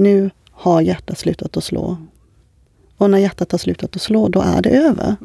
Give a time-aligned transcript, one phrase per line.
[0.00, 1.96] nu har hjärtat slutat att slå.
[2.96, 5.16] Och när hjärtat har slutat att slå, då är det över.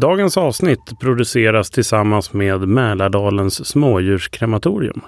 [0.00, 5.00] Dagens avsnitt produceras tillsammans med Mälardalens smådjurskrematorium.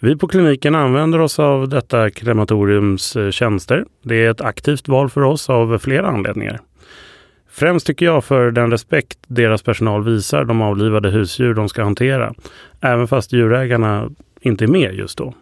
[0.00, 3.84] Vi på kliniken använder oss av detta krematoriums eh, tjänster.
[4.02, 6.60] Det är ett aktivt val för oss av flera anledningar.
[7.58, 12.34] Främst tycker jag för den respekt deras personal visar de avlivade husdjur de ska hantera,
[12.80, 14.10] även fast djurägarna
[14.40, 15.34] inte är med just då.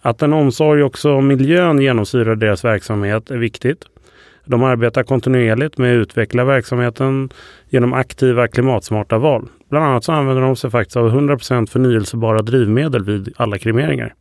[0.00, 3.84] Att en omsorg också om miljön genomsyrar deras verksamhet är viktigt.
[4.44, 7.28] De arbetar kontinuerligt med att utveckla verksamheten
[7.68, 9.48] genom aktiva klimatsmarta val.
[9.70, 14.14] Bland annat så använder de sig faktiskt av 100% förnyelsebara drivmedel vid alla kremeringar.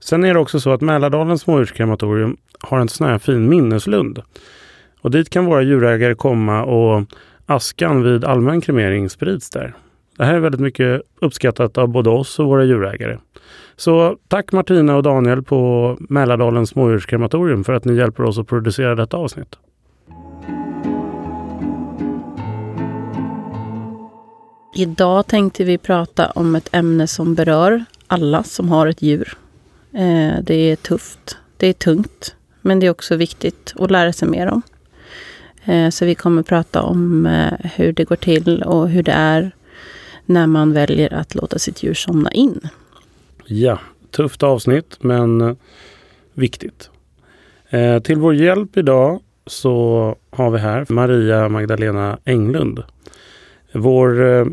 [0.00, 4.22] Sen är det också så att Mälardalens småurskrematorium har en sån här fin minneslund.
[5.00, 7.04] Och dit kan våra djurägare komma och
[7.46, 9.74] askan vid allmän kremering sprids där.
[10.16, 13.18] Det här är väldigt mycket uppskattat av både oss och våra djurägare.
[13.76, 18.94] Så tack Martina och Daniel på Mälardalens smådjurskrematorium för att ni hjälper oss att producera
[18.94, 19.56] detta avsnitt.
[24.74, 29.36] Idag tänkte vi prata om ett ämne som berör alla som har ett djur.
[29.92, 34.28] Eh, det är tufft, det är tungt, men det är också viktigt att lära sig
[34.28, 34.62] mer om.
[35.64, 39.50] Eh, så vi kommer prata om eh, hur det går till och hur det är
[40.24, 42.60] när man väljer att låta sitt djur somna in.
[43.44, 43.78] Ja,
[44.10, 45.54] tufft avsnitt men eh,
[46.34, 46.90] viktigt.
[48.04, 52.82] Till vår hjälp idag så har vi här Maria Magdalena Englund.
[53.72, 54.46] Vår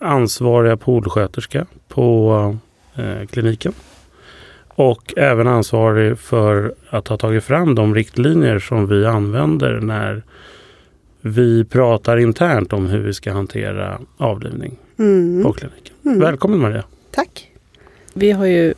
[0.00, 2.56] ansvariga polsköterska på
[3.30, 3.72] kliniken.
[4.78, 10.22] Och även ansvarig för att ha tagit fram de riktlinjer som vi använder när
[11.20, 15.42] vi pratar internt om hur vi ska hantera avlivning mm.
[15.42, 15.94] på kliniken.
[16.04, 16.20] Mm.
[16.20, 16.84] Välkommen Maria!
[17.10, 17.50] Tack!
[18.14, 18.74] Vi har ju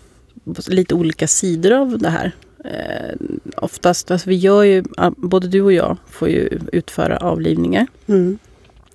[0.69, 2.33] lite olika sidor av det här.
[2.65, 3.17] Eh,
[3.57, 4.85] oftast, alltså vi gör ju,
[5.17, 7.87] både du och jag får ju utföra avlivningar.
[8.07, 8.39] Mm.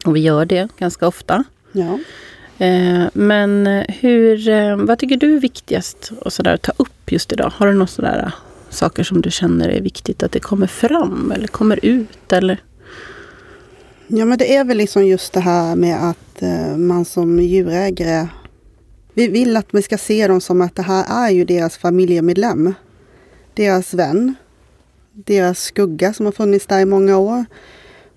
[0.06, 1.44] Och vi gör det ganska ofta.
[1.72, 2.00] Ja.
[2.58, 7.52] Eh, men hur, eh, vad tycker du är viktigast att sådär, ta upp just idag?
[7.56, 8.32] Har du några sådana äh,
[8.70, 12.34] saker som du känner är viktigt att det kommer fram eller kommer ut?
[12.34, 12.64] Eller?
[14.08, 18.28] Ja men det är väl liksom just det här med att äh, man som djurägare
[19.18, 22.74] vi vill att vi ska se dem som att det här är ju deras familjemedlem.
[23.54, 24.36] Deras vän.
[25.12, 27.46] Deras skugga som har funnits där i många år.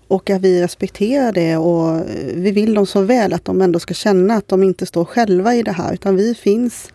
[0.09, 2.05] Och att vi respekterar det och äh,
[2.35, 5.55] vi vill dem så väl att de ändå ska känna att de inte står själva
[5.55, 6.91] i det här utan vi finns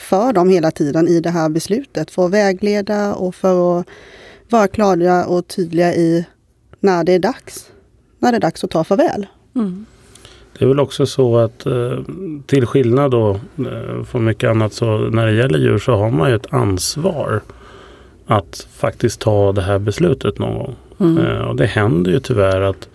[0.00, 2.10] för dem hela tiden i det här beslutet.
[2.10, 3.86] För att vägleda och för att
[4.50, 6.26] vara klara och tydliga i
[6.80, 7.70] när det är dags.
[8.18, 9.26] När det är dags att ta farväl.
[9.54, 9.86] Mm.
[10.58, 11.98] Det är väl också så att eh,
[12.46, 16.30] till skillnad då eh, från mycket annat så när det gäller djur så har man
[16.30, 17.40] ju ett ansvar
[18.26, 20.76] att faktiskt ta det här beslutet någon gång.
[21.00, 21.18] Mm.
[21.18, 22.88] Eh, och det händer ju tyvärr att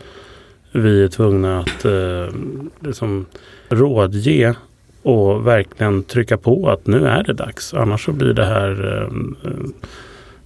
[0.72, 1.86] vi är tvungna att
[2.80, 3.26] liksom
[3.70, 4.56] rådge
[5.06, 7.74] och verkligen trycka på att nu är det dags.
[7.74, 9.10] Annars så blir det här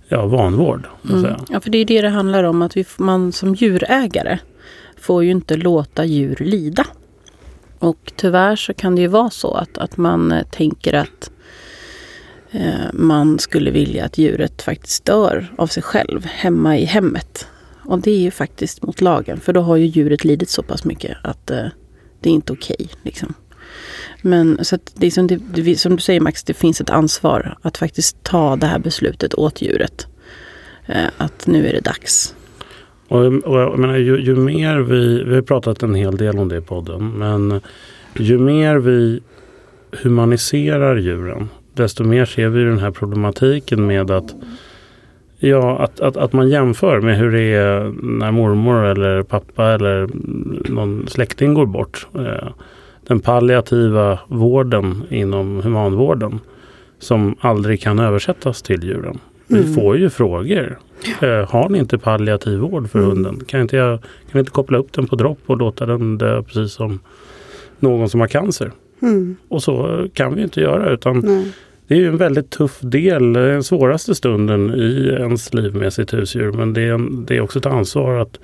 [0.08, 0.88] ja, vanvård.
[1.10, 1.36] Mm.
[1.50, 2.62] Ja, för det är det det handlar om.
[2.62, 4.40] Att vi, man som djurägare
[4.98, 6.86] får ju inte låta djur lida.
[7.80, 11.32] Och tyvärr så kan det ju vara så att, att man eh, tänker att
[12.52, 17.48] eh, man skulle vilja att djuret faktiskt dör av sig själv hemma i hemmet.
[17.86, 20.86] Och det är ju faktiskt mot lagen, för då har ju djuret lidit så pass
[20.86, 21.66] mycket att eh,
[22.20, 22.76] det är inte okej.
[22.80, 23.34] Okay, liksom.
[24.22, 27.58] Men så att det är som, det, som, du säger Max, det finns ett ansvar
[27.62, 30.08] att faktiskt ta det här beslutet åt djuret.
[30.86, 32.36] Eh, att nu är det dags.
[33.08, 36.48] Och, och jag menar, ju, ju, mer vi, vi har pratat en hel del om
[36.48, 37.62] det i podden, men
[38.18, 39.22] ju mer vi
[40.04, 44.36] humaniserar djuren, desto mer ser vi den här problematiken med att
[45.42, 50.10] Ja, att, att, att man jämför med hur det är när mormor eller pappa eller
[50.72, 52.08] någon släkting går bort.
[52.16, 52.48] Eh,
[53.10, 56.40] den palliativa vården inom humanvården
[57.00, 59.20] som aldrig kan översättas till djuren.
[59.48, 59.74] Vi mm.
[59.74, 60.80] får ju frågor.
[61.22, 63.12] Eh, har ni inte palliativ vård för mm.
[63.12, 63.46] hunden?
[63.46, 66.44] Kan, inte jag, kan vi inte koppla upp den på dropp och låta den dö
[66.44, 67.00] precis som
[67.80, 68.72] någon som har cancer?
[69.02, 69.38] Mm.
[69.48, 71.52] Och så kan vi inte göra utan Nej.
[71.88, 76.52] det är en väldigt tuff del, den svåraste stunden i ens liv med sitt husdjur.
[76.52, 78.40] Men det är, det är också ett ansvar att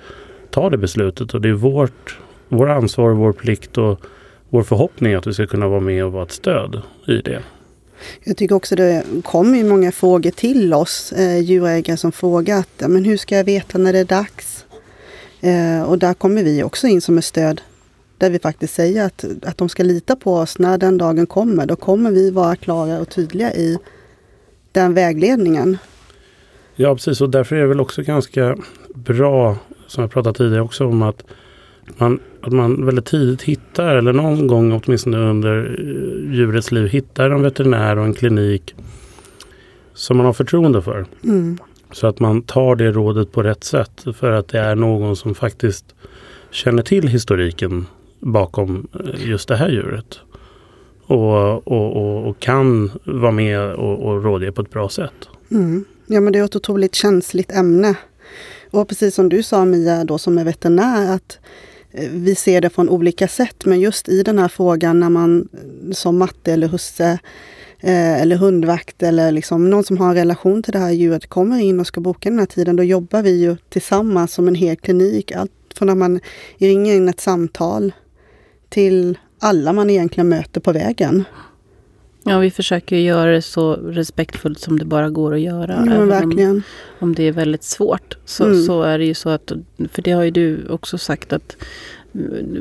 [0.50, 2.18] ta det beslutet och det är vårt,
[2.48, 4.00] vår ansvar, vår plikt och
[4.50, 7.42] vår förhoppning att vi ska kunna vara med och vara ett stöd i det.
[8.24, 13.04] Jag tycker också det kommer många frågor till oss eh, djurägare som frågar att, men
[13.04, 14.66] hur ska jag veta när det är dags?
[15.40, 17.60] Eh, och där kommer vi också in som ett stöd
[18.18, 21.66] där vi faktiskt säger att, att de ska lita på oss när den dagen kommer.
[21.66, 23.78] Då kommer vi vara klara och tydliga i
[24.72, 25.78] den vägledningen.
[26.74, 27.20] Ja, precis.
[27.20, 28.56] Och därför är det väl också ganska
[28.94, 29.56] bra,
[29.86, 31.24] som jag pratat tidigare också om, att
[31.96, 37.30] man, att man väldigt tidigt hittar, eller någon gång åtminstone under eh, djurets liv, hittar
[37.30, 38.74] en veterinär och en klinik
[39.94, 41.06] som man har förtroende för.
[41.24, 41.58] Mm.
[41.92, 45.34] Så att man tar det rådet på rätt sätt för att det är någon som
[45.34, 45.94] faktiskt
[46.50, 47.86] känner till historiken
[48.20, 50.20] bakom eh, just det här djuret.
[51.06, 55.28] Och, och, och, och kan vara med och, och rådge på ett bra sätt.
[55.50, 55.84] Mm.
[56.06, 57.94] Ja men det är ett otroligt känsligt ämne.
[58.70, 61.38] Och precis som du sa Mia då som är veterinär att
[61.98, 65.48] vi ser det från olika sätt men just i den här frågan när man
[65.92, 67.18] som matte eller husse
[67.80, 71.58] eh, eller hundvakt eller liksom någon som har en relation till det här djuret kommer
[71.58, 74.76] in och ska boka den här tiden, då jobbar vi ju tillsammans som en hel
[74.76, 75.32] klinik.
[75.32, 76.20] Allt från när man
[76.58, 77.92] ringer in ett samtal
[78.68, 81.24] till alla man egentligen möter på vägen.
[82.26, 85.84] Ja, vi försöker göra det så respektfullt som det bara går att göra.
[85.86, 86.50] Ja, verkligen.
[86.50, 86.62] Om,
[86.98, 88.16] om det är väldigt svårt.
[88.24, 88.62] Så, Mm.
[88.62, 89.52] så är det ju så att,
[89.92, 91.56] för det har ju du också sagt att,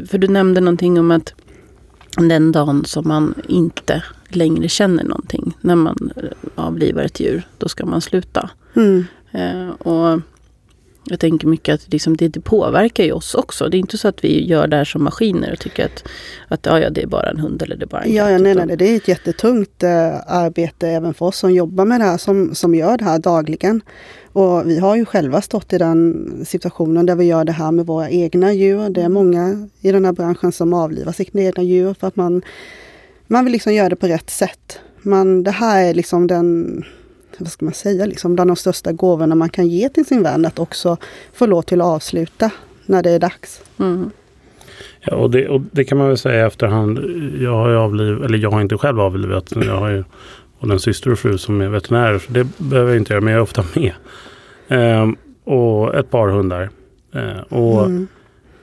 [0.07, 1.33] för du nämnde någonting om att
[2.17, 6.23] den dagen som man inte längre känner någonting, när man eh,
[6.56, 8.50] avlivar ett djur, då ska man sluta.
[8.75, 9.06] Mm.
[9.31, 10.21] Eh, och
[11.10, 13.69] jag tänker mycket att liksom det, det påverkar ju oss också.
[13.69, 16.04] Det är inte så att vi gör det här som maskiner och tycker att,
[16.48, 18.31] att ja, ja, det är bara en hund eller det är bara en Ja, katt.
[18.31, 21.86] ja nej, utan- nej, det är ett jättetungt eh, arbete även för oss som jobbar
[21.86, 23.81] med det här, som, som gör det här dagligen.
[24.34, 27.86] Och vi har ju själva stått i den situationen där vi gör det här med
[27.86, 28.90] våra egna djur.
[28.90, 32.42] Det är många i den här branschen som avlivar sina egna djur för att man,
[33.28, 34.80] man vill liksom göra det på rätt sätt.
[35.02, 36.84] Man, det här är liksom den,
[37.39, 40.45] vad ska man säga, liksom bland de största gåvorna man kan ge till sin vän,
[40.45, 40.97] att också
[41.33, 42.51] få lov till att avsluta
[42.85, 43.61] när det är dags.
[43.79, 44.11] Mm.
[45.01, 46.99] Ja, och, det, och det kan man väl säga efterhand.
[47.39, 49.53] Jag har ju avliv, eller jag har inte själv avlivat.
[49.55, 50.03] Jag har ju
[50.59, 52.19] och en syster och fru som är veterinärer.
[52.19, 53.93] Så det behöver jag inte göra, men jag är ofta med.
[54.67, 56.69] Ehm, och ett par hundar.
[57.13, 58.07] Ehm, och Mm.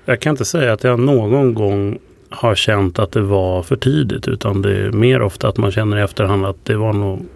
[0.05, 1.99] jag kan inte säga att jag någon gång
[2.33, 4.29] har känt att det var för tidigt.
[4.29, 7.27] Utan det är mer ofta att man känner i efterhand att det var nog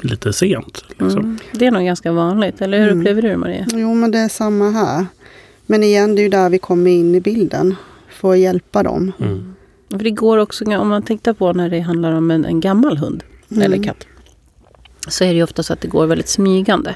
[0.00, 0.84] lite sent.
[0.88, 1.18] Liksom.
[1.18, 1.38] Mm.
[1.52, 2.98] Det är nog ganska vanligt, eller hur Mm.
[3.00, 3.66] upplever du det Maria?
[3.72, 5.06] Jo, men det är samma här.
[5.66, 7.74] Men igen, det är ju där vi kommer in i bilden.
[8.10, 9.12] För att hjälpa dem.
[9.20, 9.54] Mm.
[9.90, 12.96] För det går också, om man tänker på när det handlar om en, en gammal
[12.98, 13.62] hund Mm.
[13.62, 14.06] eller katt.
[15.08, 16.94] Så är det ju ofta så att det går väldigt smygande.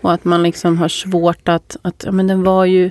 [0.00, 2.90] Och att man liksom har svårt att, att ja men den var ju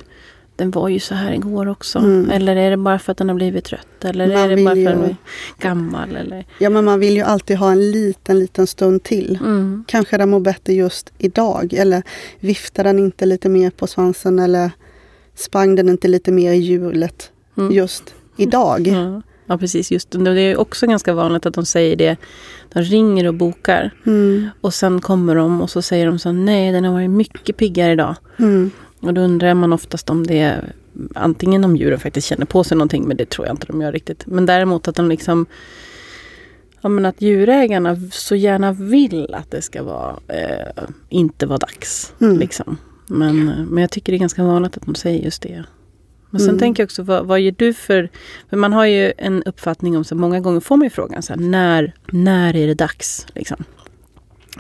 [0.56, 2.00] den var ju så här igår också.
[2.00, 2.30] Mm.
[2.30, 4.06] Eller är det bara för att den har blivit trött?
[4.06, 5.16] Eller Man är det bara för ju- att den är
[5.60, 6.16] gammal?
[6.16, 6.46] Eller?
[6.60, 9.40] Ja, men man vill ju alltid ha en liten, liten stund till.
[9.42, 9.84] Mm.
[9.88, 11.74] Kanske den mår bättre just idag.
[11.74, 12.04] Eller
[12.40, 14.40] viftar den inte lite mer på svansen.
[14.40, 14.72] Eller
[15.36, 17.72] sprang den inte lite mer i hjulet Mm.
[17.76, 18.04] just
[18.38, 18.88] idag.
[18.88, 19.22] Ja.
[19.46, 19.92] ja, precis.
[19.92, 20.34] Just det.
[20.34, 22.18] Det är också ganska vanligt att de säger det.
[22.74, 23.92] De ringer och bokar.
[24.06, 24.50] Mm.
[24.62, 27.92] Och sen kommer de och så säger de så nej den har varit mycket piggare
[27.92, 28.16] idag.
[29.08, 30.74] Och då undrar man oftast om det är
[31.16, 33.92] antingen om djuren faktiskt känner på sig någonting, men det tror jag inte de gör
[33.92, 34.24] riktigt.
[34.28, 35.46] Men däremot att de liksom
[36.82, 42.14] Ja men att djurägarna så gärna vill att det ska vara eh, inte vara dags.
[42.22, 42.40] Mm.
[42.40, 42.78] Liksom.
[43.08, 45.64] Men, men jag tycker det är ganska vanligt att de säger just det.
[46.30, 46.60] Men sen Mm.
[46.60, 48.10] tänker jag också, vad, vad ger du för...
[48.50, 51.34] För man har ju en uppfattning om, så många gånger får man ju frågan så
[51.34, 53.28] här, när, när är det dags?
[53.36, 53.64] Liksom?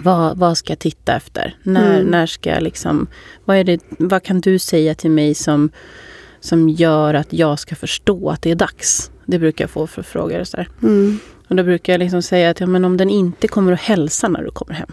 [0.04, 1.56] Vad, vad ska jag titta efter?
[1.64, 2.12] När, Mm.
[2.12, 3.08] när ska jag liksom...
[3.46, 5.70] Vad, är det, vad kan du säga till mig som,
[6.40, 9.12] som gör att jag ska förstå att det är dags?
[9.26, 10.44] Det brukar jag få för frågor.
[10.44, 10.70] Så här.
[10.84, 11.20] Mm.
[11.48, 14.28] Och då brukar jag liksom säga att ja, men om den inte kommer att hälsa
[14.28, 14.90] när du kommer hem.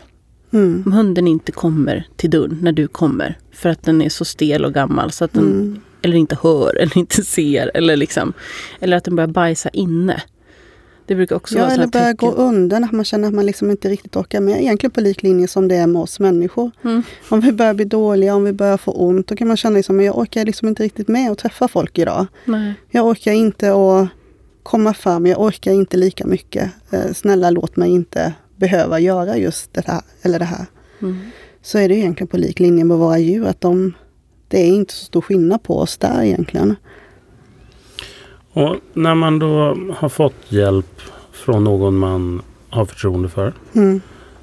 [0.52, 0.82] Mm.
[0.86, 3.38] Om hunden inte kommer till dörren när du kommer.
[3.52, 5.80] För att den är så stel och gammal så att den Mm.
[6.02, 7.70] eller inte hör eller inte ser.
[7.74, 8.32] Eller, liksom,
[8.80, 10.22] eller att den börjar bajsa inne.
[11.06, 12.44] Det brukar också Ja, vara eller börja gå tecken.
[12.44, 14.60] undan, att man känner att man liksom inte riktigt orkar med.
[14.60, 16.70] Egentligen på liklinje som det är med oss människor.
[16.84, 17.02] Mm.
[17.28, 20.00] Om vi börjar bli dåliga, om vi börjar få ont, då kan man känna liksom,
[20.00, 22.26] jag orkar liksom inte riktigt med att träffa folk idag.
[22.44, 22.74] Nej.
[22.90, 24.08] Jag orkar inte att
[24.62, 26.70] komma fram, jag orkar inte lika mycket.
[26.90, 30.66] Eh, snälla låt mig inte behöva göra just det här eller det här.
[31.02, 31.18] Mm.
[31.62, 33.92] Så är det egentligen på lik linje med våra djur, att de,
[34.48, 36.76] det är inte så stor skillnad på oss där egentligen.
[38.52, 41.00] Och när man då har fått hjälp
[41.32, 44.00] från någon man har förtroende för Mm.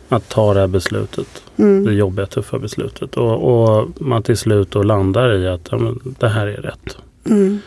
[0.10, 1.28] att ta det här beslutet.
[1.56, 1.94] Det Mm.
[1.98, 3.18] jobbiga, tuffa beslutet.
[3.18, 3.34] Och,
[3.80, 6.98] och man till slut då landar i att ja, men, det här är rätt.
[7.26, 7.60] Mm.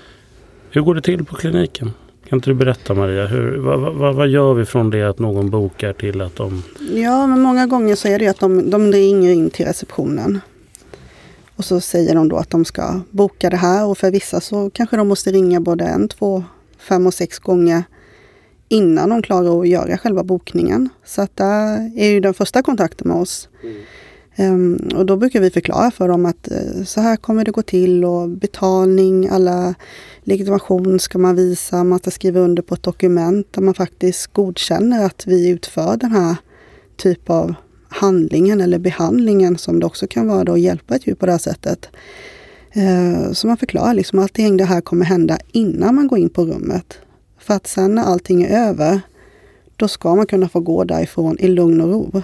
[0.71, 1.91] Hur går det till på kliniken?
[2.29, 3.27] Kan inte du berätta Maria?
[3.27, 6.63] Hur, vad, vad, vad gör vi från det att någon bokar till att de...
[6.93, 10.41] Ja, men många gånger så är det ju att de, de ringer in till receptionen.
[11.63, 14.71] Och så säger de då att de ska boka det här och för vissa så
[14.71, 16.45] kanske de måste ringa både en, två,
[16.79, 17.85] fem och sex gånger
[18.69, 20.89] innan de klarar att göra själva bokningen.
[21.05, 21.45] Så att det
[21.97, 23.49] är ju den första kontakten med oss.
[24.39, 27.63] Um, och då brukar vi förklara för dem att uh, så här kommer det gå
[27.63, 29.75] till och betalning, alla
[30.23, 35.07] legitimation ska man visa, man ska skriva under på ett dokument där man faktiskt godkänner
[35.07, 36.37] att vi utför den här
[36.97, 37.55] typ av
[37.93, 41.33] handlingen eller behandlingen som det också kan vara då att hjälpa ett djur på det
[41.33, 41.89] här sättet.
[42.77, 46.31] Uh, så man förklarar liksom att allting det här kommer hända innan man går in
[46.31, 46.99] på rummet.
[47.39, 49.01] För att sen när allting är över,
[49.77, 52.23] då ska man kunna få gå därifrån i lugn och ro.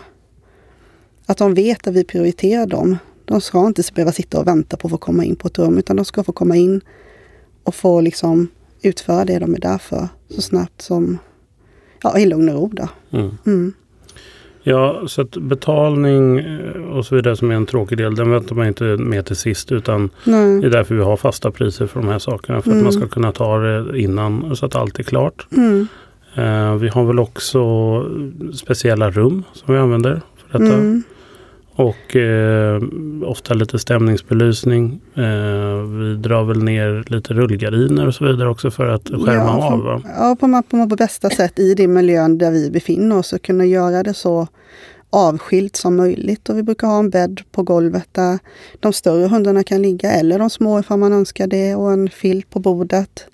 [1.26, 2.96] Att de vet att vi prioriterar dem.
[3.24, 5.78] De ska inte behöva sitta och vänta på att få komma in på ett rum,
[5.78, 6.80] utan de ska få komma in
[7.64, 8.48] och få liksom
[8.82, 11.18] utföra det de är där för så snabbt som,
[12.02, 12.68] ja, i lugn och ro.
[12.68, 12.88] Då.
[13.18, 13.30] Mm.
[13.46, 13.72] Mm.
[14.68, 18.56] Ja, så att betalning eh, och så vidare som är en tråkig del, den väntar
[18.56, 20.60] man inte med till sist utan Nej.
[20.60, 22.62] det är därför vi har fasta priser för de här sakerna.
[22.62, 22.78] För mm.
[22.78, 25.46] att man ska kunna ta det innan så att allt är klart.
[25.56, 25.88] Mm.
[26.38, 27.60] Uh, vi har väl också
[28.54, 30.74] speciella rum som vi använder för detta.
[30.74, 31.02] Mm.
[31.78, 32.80] Och uh,
[33.22, 35.00] ofta lite stämningsbelysning.
[35.18, 35.24] Uh,
[35.82, 39.82] vi drar väl ner lite rullgardiner och så vidare också för att skärma ja, av.
[39.82, 40.02] Va?
[40.16, 43.64] Ja, på, på, på bästa sätt i den miljön där vi befinner oss och kunna
[43.64, 44.48] göra det så
[45.10, 46.48] avskilt som möjligt.
[46.48, 48.38] Och vi brukar ha en bädd på golvet där
[48.80, 52.50] de större hundarna kan ligga eller de små ifall man önskar det och en filt
[52.50, 53.26] på bordet.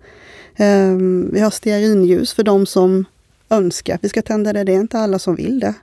[0.59, 3.05] Um, vi har stearinljus för de som
[3.51, 4.65] önskar att vi ska tända det.
[4.65, 5.75] Det är inte alla som vill det.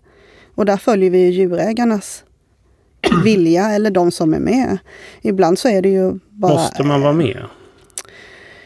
[0.56, 2.24] Och där följer vi djurägarnas
[3.24, 4.78] vilja eller de som är med.
[5.22, 6.54] Ibland så är det ju bara...
[6.54, 7.46] Måste man vara med?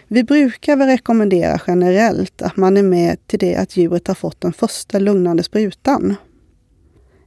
[0.07, 4.41] Vi brukar väl rekommendera generellt att man är med till det att djuret har fått
[4.41, 6.15] den första lugnande sprutan.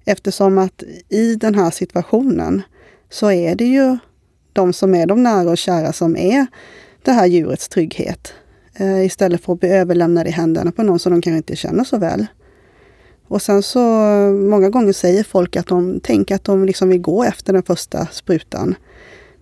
[0.05, 2.63] Eftersom att i den här situationen
[3.11, 3.99] så är det ju
[4.53, 6.47] de som är de nära och kära som är
[7.03, 8.33] det här djurets trygghet.
[8.75, 11.85] Eh, istället för att bli överlämnade i händerna på någon som de kanske inte känner
[11.85, 12.27] så väl.
[13.29, 13.81] Och sen så
[14.51, 18.07] många gånger säger folk att de tänker att de liksom vill gå efter den första
[18.07, 18.75] sprutan.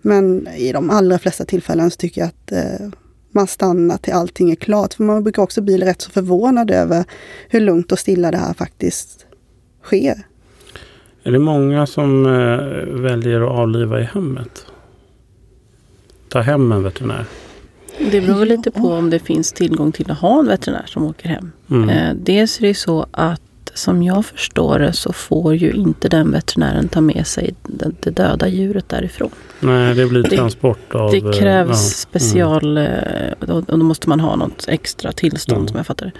[0.01, 2.87] Men i de allra flesta tillfällen så tycker jag att eh,
[3.31, 4.93] man stannar till allting är klart.
[4.93, 7.03] För man brukar också bli rätt så förvånad över
[7.49, 9.25] hur lugnt och stilla det här faktiskt
[9.83, 10.25] sker.
[11.23, 14.65] Är det många som eh, väljer att avliva i hemmet?
[16.29, 17.25] Ta hem en veterinär?
[18.11, 21.03] Det beror väl lite på om det finns tillgång till att ha en veterinär som
[21.03, 21.51] åker hem.
[21.69, 21.89] Mm.
[21.89, 23.41] Eh, dels är det så att
[23.77, 28.09] som jag förstår det så får ju inte den veterinären ta med sig det, det
[28.09, 29.29] döda djuret därifrån.
[29.59, 31.11] Nej, det blir transport det, av...
[31.11, 31.61] Det krävs ja.
[31.61, 31.75] Mm.
[31.75, 32.77] special...
[32.77, 33.33] Mm.
[33.47, 35.67] Och då måste man ha något extra tillstånd mm.
[35.67, 36.11] som jag fattar det.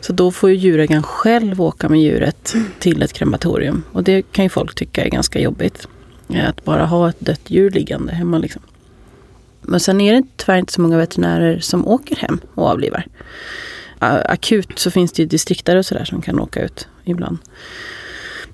[0.00, 3.82] Så då får ju djurägaren själv åka med djuret till ett krematorium.
[3.92, 5.88] Och det kan ju folk tycka är ganska jobbigt.
[6.48, 8.62] Att bara ha ett dött djur liggande hemma liksom.
[9.60, 13.06] Men sen är det tyvärr inte så många veterinärer som åker hem och avlivar.
[13.98, 17.38] Akut så finns det ju distriktare och sådär som kan åka ut ibland.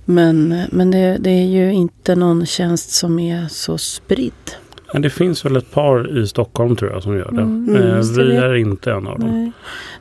[0.04, 4.32] Men, men det, det, är ju inte någon tjänst som är så spridd.
[4.92, 7.42] Men det finns väl ett par i Stockholm tror jag som gör det.
[7.42, 9.30] Mm, eh, mm vi är inte en av dem.
[9.30, 9.52] Nej.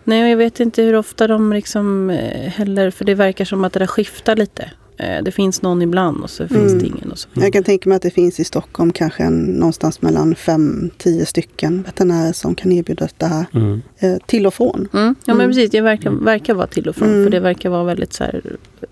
[0.03, 3.63] Nej, och jag vet inte hur ofta de liksom eh, heller, för det verkar som
[3.63, 4.71] att det där skiftar lite.
[4.99, 6.53] Eh, det finns någon ibland och så mm.
[6.53, 7.11] finns det ingen.
[7.11, 7.29] Och så.
[7.33, 11.25] Jag kan tänka mig att det finns i Stockholm kanske en, någonstans mellan fem, tio
[11.25, 13.81] stycken veterinärer som kan erbjuda det här mm.
[13.99, 14.87] eh, till och från.
[14.93, 15.15] Mm.
[15.25, 15.49] Ja men mm.
[15.49, 17.07] precis, det verkar, verkar vara till och från.
[17.07, 17.31] För mm.
[17.31, 18.41] det verkar vara väldigt så här,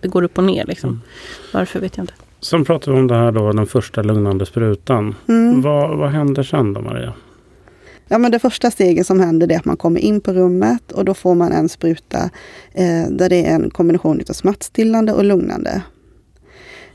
[0.02, 1.02] det går upp och ner liksom.
[1.54, 2.14] Varför vet jag inte.
[2.42, 5.16] Sen pratar vi om det här då, den första lugnande sprutan.
[5.64, 7.14] Vad, vad händer sen då Maria?
[8.08, 11.06] Ja, men det första steget som händer är att man kommer in på rummet och
[11.06, 12.30] då får man en spruta
[12.74, 15.82] eh, där det är en kombination av smärtstillande och lugnande.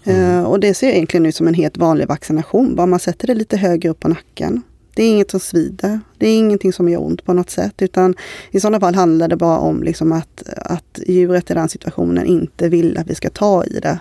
[0.04, 0.38] Mm.
[0.38, 3.35] Uh, och det ser egentligen ut som en helt vanlig vaccination, bara man sätter det
[3.35, 4.62] lite högre upp på nacken.
[4.94, 6.00] Det är inget som svider.
[6.18, 7.82] Det är ingenting som gör ont på något sätt.
[7.82, 8.14] Utan
[8.50, 12.68] i sådana fall handlar det bara om liksom att, att djuret i den situationen inte
[12.68, 13.99] vill att vi ska ta i det.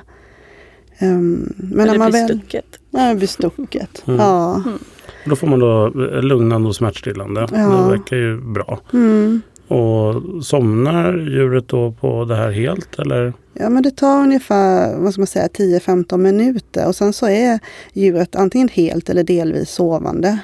[1.02, 2.66] Um, men Eller blir stucket.
[2.90, 4.08] Ja, det blir stucket.
[4.08, 4.20] Mm.
[4.20, 4.56] Ja.
[4.56, 4.80] Mm.
[5.26, 5.90] Då får man då
[6.22, 7.48] lugnande och smärtstillande.
[7.52, 7.58] Ja.
[7.58, 8.80] Det verkar ju bra.
[8.94, 9.42] Mm.
[9.72, 13.34] Och somnar djuret då på det här helt eller?
[13.54, 17.60] Ja men det tar ungefär vad ska man säga, 10-15 minuter och sen så är
[17.94, 20.40] djuret antingen helt eller delvis sovande.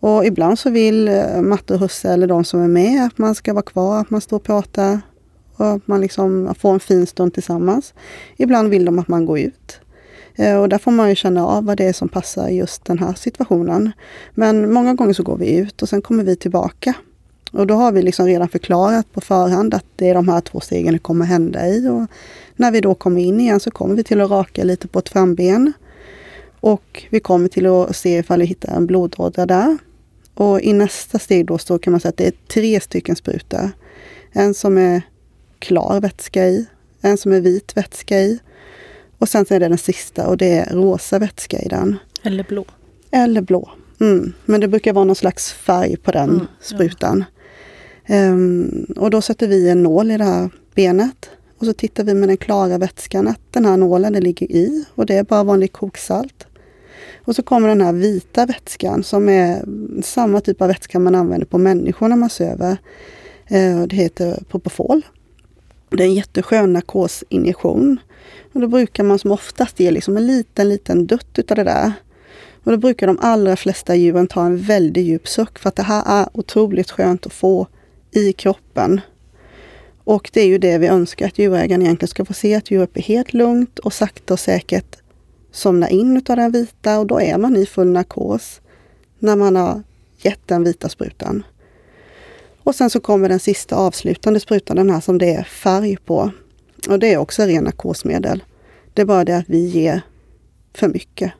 [0.00, 3.34] Och ibland så vill eh, matte och husse eller de som är med att man
[3.34, 5.00] ska vara kvar, att man står och pratar
[5.56, 7.94] och att man liksom får en fin stund tillsammans.
[8.36, 9.80] Ibland vill de att man går ut.
[10.34, 12.98] Eh, och där får man ju känna av vad det är som passar just den
[12.98, 13.92] här situationen.
[14.34, 16.94] Men många gånger så går vi ut och sen kommer vi tillbaka
[17.50, 20.60] och då har vi liksom redan förklarat på förhand att det är de här två
[20.60, 21.88] stegen det kommer hända i.
[21.88, 22.06] Och
[22.56, 25.08] när vi då kommer in igen så kommer vi till att raka lite på ett
[25.08, 25.72] framben.
[26.60, 29.78] Och vi kommer till att se ifall vi hittar en blodådra där.
[30.34, 33.70] Och i nästa steg då så kan man säga att det är tre stycken sprutor.
[34.32, 35.02] En som är
[35.58, 36.66] klar vätska i,
[37.00, 38.38] en som är vit vätska i
[39.18, 41.98] och sen så är det den sista och det är rosa vätska i den.
[42.22, 42.64] Eller blå.
[43.10, 43.70] Eller blå.
[44.00, 44.32] Mm.
[44.44, 47.24] Men det brukar vara någon slags färg på den mm, sprutan.
[47.28, 47.39] Ja.
[48.08, 51.30] Um, och då sätter vi en nål i det här benet.
[51.58, 54.84] Och så tittar vi med den klara vätskan att den här nålen den ligger i
[54.94, 56.46] och det är bara vanligt koksalt.
[57.24, 59.64] Och så kommer den här vita vätskan som är
[60.02, 62.76] samma typ av vätska man använder på människor när man söver.
[63.52, 65.02] Uh, det heter Propofol.
[65.90, 67.98] Det är en jätteskön narkosinjektion.
[68.52, 71.92] Och då brukar man som oftast ge liksom en liten, liten dutt utav det där.
[72.64, 75.82] Och då brukar de allra flesta djuren ta en väldigt djup suck för att det
[75.82, 77.66] här är otroligt skönt att få
[78.12, 79.00] i kroppen.
[80.04, 82.96] Och det är ju det vi önskar att djurägaren egentligen ska få se, att djuret
[82.96, 84.96] är helt lugnt och sakta och säkert
[85.52, 88.60] somnar in utav den vita och då är man i full narkos
[89.18, 89.82] när man har
[90.22, 91.42] gett den vita sprutan.
[92.62, 96.30] Och sen så kommer den sista avslutande sprutan, den här som det är färg på.
[96.88, 98.44] Och det är också ren narkosmedel.
[98.94, 100.02] Det är bara det att vi ger
[100.74, 101.32] för mycket.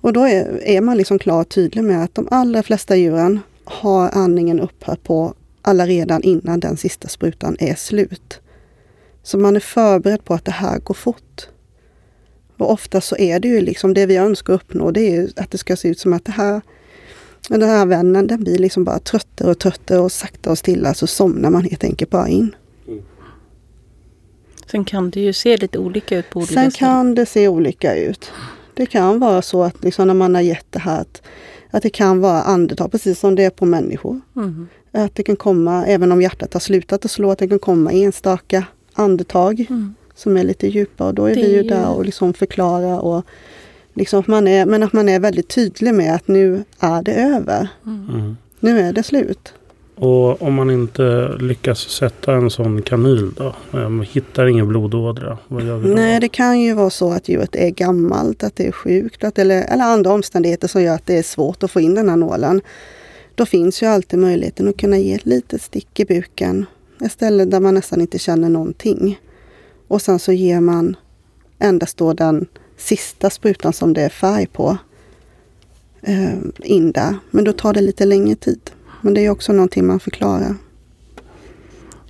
[0.00, 3.40] Och då är, är man liksom klar och tydlig med att de allra flesta djuren
[3.72, 8.40] har andningen upphört på alla redan innan den sista sprutan är slut.
[9.22, 11.48] Så man är förberedd på att det här går fort.
[12.56, 15.58] Och ofta så är det ju liksom det vi önskar uppnå, det är att det
[15.58, 16.60] ska se ut som att det här
[17.48, 21.06] den här vännen den blir liksom bara tröttare och tröttare och sakta och stilla så
[21.06, 22.54] somnar man helt enkelt bara in.
[24.70, 27.94] Sen kan det ju se lite olika ut på olika Sen kan det se olika
[27.94, 28.32] ut.
[28.74, 31.22] Det kan vara så att liksom när man har gett det här att,
[31.72, 34.20] att det kan vara andetag, precis som det är på människor.
[34.36, 34.68] Mm.
[34.92, 37.92] Att det kan komma, även om hjärtat har slutat att slå, att det kan komma
[37.92, 39.94] enstaka andetag mm.
[40.14, 41.06] som är lite djupa.
[41.06, 43.24] Och då är det vi ju där och liksom förklara och
[43.94, 47.14] liksom att man är, men att man är väldigt tydlig med att nu är det
[47.14, 47.68] över.
[47.86, 48.36] Mm.
[48.60, 49.54] Nu är det slut.
[50.04, 53.54] Och om man inte lyckas sätta en sån kanyl då?
[53.70, 55.38] Man hittar ingen blodådra?
[55.48, 55.94] Vad gör vi då?
[55.94, 59.38] Nej, det kan ju vara så att djuret är gammalt, att det är sjukt att,
[59.38, 62.16] eller, eller andra omständigheter som gör att det är svårt att få in den här
[62.16, 62.60] nålen.
[63.34, 66.66] Då finns ju alltid möjligheten att kunna ge ett litet stick i buken.
[67.04, 69.20] Ett ställe där man nästan inte känner någonting.
[69.88, 70.96] Och sen så ger man
[71.58, 74.76] endast då den sista sprutan som det är färg på
[76.02, 77.16] eh, in där.
[77.30, 78.70] Men då tar det lite längre tid.
[79.02, 80.56] Men det är också någonting man förklarar.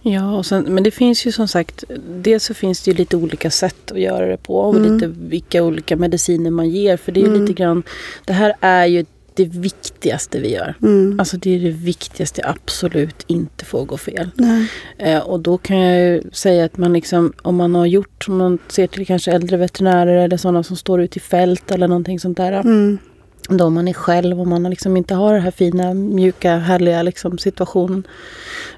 [0.03, 3.17] Ja, och sen, men det finns ju som sagt, dels så finns det ju lite
[3.17, 4.93] olika sätt att göra det på och mm.
[4.95, 6.97] lite vilka olika mediciner man ger.
[6.97, 7.41] För det är mm.
[7.41, 7.83] lite grann,
[8.25, 10.75] det här är ju det viktigaste vi gör.
[10.83, 11.21] Mm.
[11.21, 14.31] Alltså det är det viktigaste absolut inte får gå fel.
[14.99, 18.37] Eh, och då kan jag ju säga att man liksom, om man har gjort, om
[18.37, 22.21] man ser till kanske äldre veterinärer eller sådana som står ute i fält eller någonting
[22.21, 22.53] sånt där.
[22.53, 22.99] Mm
[23.49, 27.39] då man är själv och man liksom inte har den här fina, mjuka, härliga liksom
[27.39, 28.07] situationen.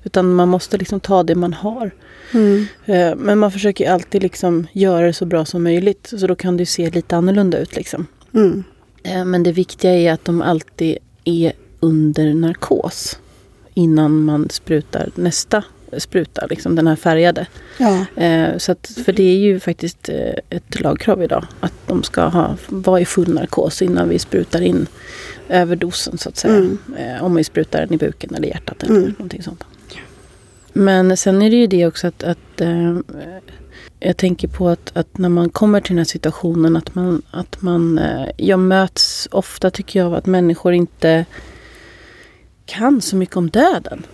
[0.04, 1.90] Utan man måste liksom ta det man har.
[2.32, 2.66] Mm.
[2.84, 6.12] Eh, men man försöker alltid liksom göra det så bra som möjligt.
[6.18, 7.76] Så då kan det se lite annorlunda ut.
[7.76, 8.06] Liksom.
[8.34, 8.64] Mm.
[9.02, 13.18] Eh, men det viktiga är att de alltid är under narkos.
[13.74, 15.64] Innan man sprutar nästa
[15.98, 17.46] spruta, liksom den här färgade.
[17.78, 18.22] Ja.
[18.22, 22.22] Eh, så att, för det är ju faktiskt eh, ett lagkrav idag att de ska
[22.22, 24.86] ha, vara i full narkos innan vi sprutar in
[25.48, 26.54] överdosen så att säga.
[26.54, 26.78] Mm.
[26.96, 29.10] Eh, om vi sprutar den i buken eller hjärtat eller mm.
[29.10, 29.64] någonting sånt.
[30.72, 32.98] Men sen är det ju det också att, att eh,
[34.00, 37.62] jag tänker på att, att, när man kommer till den här situationen att man, att
[37.62, 41.24] man eh, jag möts ofta tycker jag av att människor inte
[42.66, 44.06] kan så mycket om döden.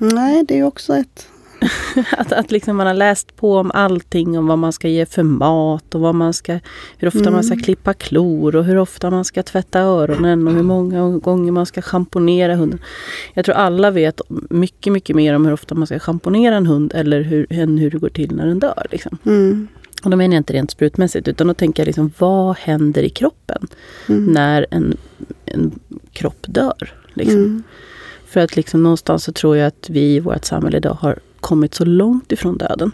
[0.00, 1.28] Nej, det är också ett...
[2.10, 5.22] att, att liksom man har läst på om allting, om vad man ska ge för
[5.22, 6.58] mat och vad man ska,
[6.98, 7.32] hur ofta mm.
[7.32, 7.64] man ska mm.
[7.64, 11.82] klippa klor och hur ofta man ska tvätta öronen och hur många gånger man ska
[11.82, 12.78] schamponera hunden.
[13.34, 16.92] Jag tror alla vet mycket, mycket mer om hur ofta man ska schamponera en hund
[16.94, 18.86] eller hur, än hur det går till när den dör.
[18.90, 19.18] Liksom.
[19.24, 19.68] Mm.
[20.04, 23.10] Och då menar jag inte rent sprutmässigt utan då tänker jag liksom vad händer i
[23.10, 23.66] kroppen
[24.08, 24.24] mm.
[24.24, 24.96] när en,
[25.44, 25.78] en
[26.12, 26.94] kropp dör?
[27.14, 27.62] Liksom.
[28.30, 31.74] För att liksom någonstans så tror jag att vi i vårt samhälle idag har kommit
[31.74, 32.92] så långt ifrån döden.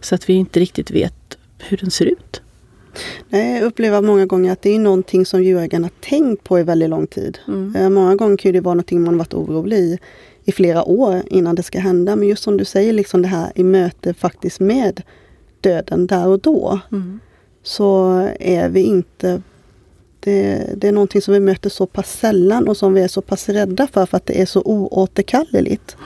[0.00, 2.42] Så att vi inte riktigt vet hur den ser ut.
[3.28, 6.90] Nej, jag upplever många gånger att det är någonting som djurägarna tänkt på i väldigt
[6.90, 7.38] lång tid.
[7.48, 7.76] Mm.
[7.76, 9.98] Eh, många gånger kan det vara någonting man varit orolig i
[10.48, 12.16] i flera år innan det ska hända.
[12.16, 15.02] Men just som du säger, liksom det här i möte faktiskt med
[15.60, 16.80] döden där och då.
[16.92, 17.20] Mm.
[17.62, 19.42] Så är vi inte
[20.26, 23.22] det, det, är någonting som vi möter så pass sällan och som vi är så
[23.22, 25.96] pass rädda för, för att det är så oåterkalleligt.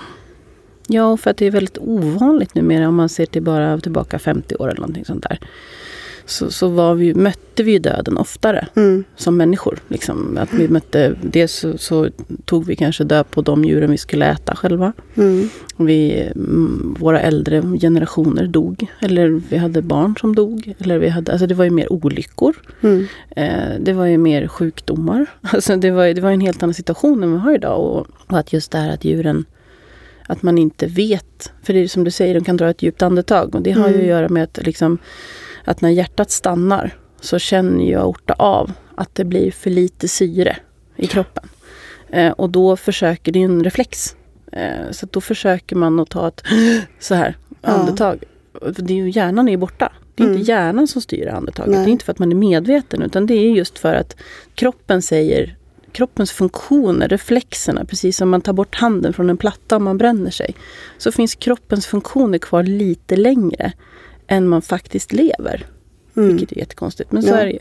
[0.87, 4.55] Ja, för att det är väldigt ovanligt numera om man ser till bara tillbaka 50
[4.55, 5.41] år eller någonting sånt där
[6.31, 9.05] så, så var vi, mötte vi döden oftare Mm.
[9.17, 9.79] som människor.
[9.89, 10.39] Liksom.
[10.41, 12.09] Att vi mötte, dels så, så
[12.45, 14.93] tog vi kanske död på de djuren vi skulle äta själva.
[15.17, 15.49] Mm.
[15.77, 18.87] Vi, mm, våra äldre generationer dog.
[19.01, 20.75] Eller vi hade barn som dog.
[20.79, 22.57] Eller vi hade, alltså det var ju mer olyckor.
[22.81, 23.07] Mm.
[23.37, 25.27] Eh, det var ju mer sjukdomar.
[25.41, 27.81] Alltså det, var, det var en helt annan situation än vi har idag.
[27.81, 29.45] Och, och att just det här att djuren,
[30.27, 31.53] att man inte vet.
[31.63, 33.55] För det är som du säger, de kan dra ett djupt andetag.
[33.55, 34.01] Och det har ju Mm.
[34.01, 34.99] att göra med att, liksom,
[35.65, 40.57] att när hjärtat stannar så känner ju aorta av att det blir för lite syre
[40.97, 41.49] i kroppen.
[42.09, 44.17] Eh, och då försöker, det är en reflex.
[44.53, 46.43] Eh, så då försöker man att ta ett
[46.99, 47.69] så här Ja.
[47.69, 48.25] andetag.
[48.61, 49.93] För det är ju hjärnan är borta.
[50.15, 50.39] Det är Mm.
[50.39, 51.75] inte hjärnan som styr andetaget.
[51.75, 51.85] Nej.
[51.85, 54.17] Det är inte för att man är medveten utan det är just för att
[54.55, 55.57] kroppen säger
[55.93, 60.31] kroppens funktioner, reflexerna, precis som man tar bort handen från en platta om man bränner
[60.31, 60.55] sig.
[60.99, 63.73] Så finns kroppens funktioner kvar lite längre
[64.31, 65.67] än man faktiskt lever.
[66.17, 66.29] Mm.
[66.29, 67.13] Vilket är jättekonstigt.
[67.13, 67.37] Men så Ja.
[67.37, 67.59] är det ju.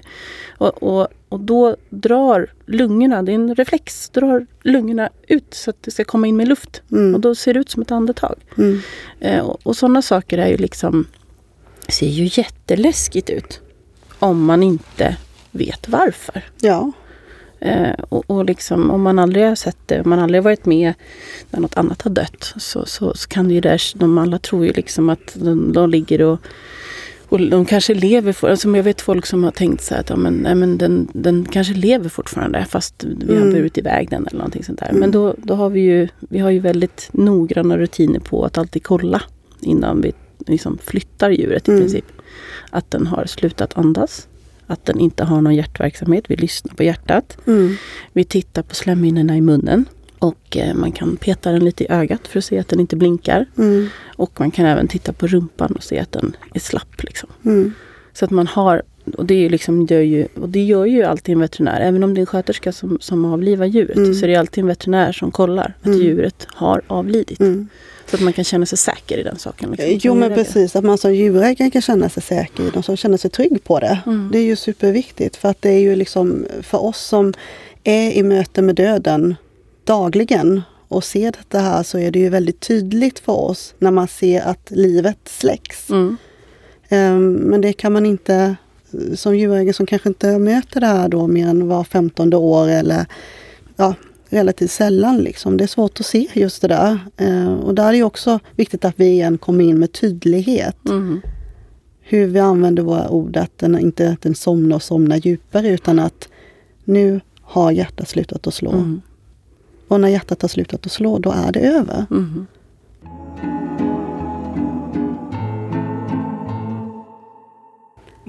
[0.58, 5.84] Och, och, och då drar lungorna, det är en reflex, drar lungorna ut så att
[5.84, 6.82] det ska komma in med luft.
[6.92, 7.16] Mm.
[7.16, 8.36] Och då ser det ut som ett andetag.
[8.58, 8.80] Mm.
[9.20, 11.06] Eh, och och sådana saker är ju liksom,
[11.88, 13.62] ser ju jätteläskigt ut.
[14.20, 15.18] Om man inte
[15.52, 16.44] vet varför.
[16.62, 16.92] Ja.
[17.62, 20.66] Eh, och, och liksom, om man aldrig har sett det, om man aldrig har varit
[20.66, 20.94] med
[21.52, 22.54] när något annat har dött.
[22.58, 25.90] Så, så, så kan det ju där, de alla tror ju liksom att de, de
[25.90, 26.40] ligger och
[27.32, 30.10] och de kanske lever, for, alltså jag vet folk som har tänkt så här att
[30.10, 33.54] ja, men, nej, men den, den kanske lever fortfarande fast vi har Mm.
[33.54, 34.88] burit iväg den eller någonting sånt där.
[34.90, 35.00] Mm.
[35.00, 38.84] Men då, då har vi ju, vi har ju väldigt noggranna rutiner på att alltid
[38.84, 39.22] kolla
[39.62, 40.14] innan vi
[40.48, 41.82] liksom flyttar djuret i Mm.
[41.84, 42.06] princip.
[42.70, 44.28] Att den har slutat andas.
[44.72, 46.26] Att den inte har någon hjärtverksamhet.
[46.28, 47.38] Vi lyssnar på hjärtat.
[47.48, 47.76] Mm.
[48.14, 49.86] Vi tittar på slemhinnorna i munnen.
[50.20, 52.96] Och eh, man kan peta den lite i ögat för att se att den inte
[52.96, 53.46] blinkar.
[53.58, 53.88] Mm.
[54.16, 57.04] Och man kan även titta på rumpan och se att den är slapp.
[57.04, 57.30] Liksom.
[57.46, 57.74] Mm.
[58.14, 58.82] Så att man har,
[59.18, 61.82] och det, är liksom, gör ju, och det gör ju alltid en veterinär.
[61.82, 63.98] Även om det är en sköterska som, som avlivar djuret.
[63.98, 64.14] Mm.
[64.14, 66.00] Så är det alltid en veterinär som kollar att Mm.
[66.00, 67.40] djuret har avlidit.
[67.40, 67.68] Mm.
[68.10, 69.72] Så att man kan känna sig säker i den saken.
[69.72, 72.84] Liksom, Jo som men precis, att man som djurägare kan känna sig säker i dem,
[72.84, 74.00] som känner sig trygg på det.
[74.06, 74.30] Mm.
[74.32, 77.34] Det är ju superviktigt för att det är ju liksom för oss som
[77.84, 79.36] är i möte med döden
[79.84, 84.08] dagligen och ser detta här så är det ju väldigt tydligt för oss när man
[84.08, 85.90] ser att livet släcks.
[86.90, 88.56] Ehm, Men det kan man inte
[89.16, 93.06] som djurägare som kanske inte möter det här då mer än var femtonde år eller
[93.76, 93.96] ja,
[94.30, 95.18] relativt sällan.
[95.18, 95.58] Liksom.
[95.58, 97.00] Det är svårt att se just det där.
[97.18, 100.78] Ehm, Och där är det också viktigt att vi igen kommer in med tydlighet.
[100.90, 101.22] Mm.
[102.02, 106.00] Hur vi använder våra ord, att den, inte att den somnar och somnar djupare utan
[106.00, 106.28] att
[106.84, 108.72] nu har hjärtat slutat att slå.
[108.72, 109.02] Mm.
[109.88, 112.06] Och när hjärtat har slutat att slå, då är det över.
[112.12, 112.46] Mm.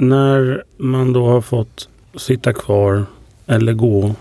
[0.00, 3.04] När man då har fått sitta kvar
[3.46, 4.14] eller gå,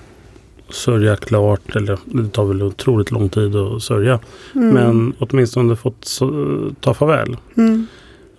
[0.70, 4.20] sörja klart, eller det tar väl otroligt lång tid att sörja,
[4.56, 4.70] Mm.
[4.74, 6.20] men åtminstone fått
[6.82, 7.88] ta farväl Mm.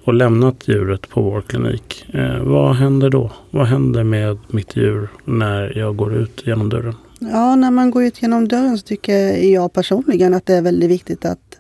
[0.05, 2.07] och lämnat djuret på vår klinik.
[2.15, 3.31] Eh, vad händer då?
[3.51, 6.95] Vad händer med mitt djur när jag går ut genom dörren?
[7.19, 10.91] Ja, när man går ut genom dörren så tycker jag personligen att det är väldigt
[10.91, 11.59] viktigt att,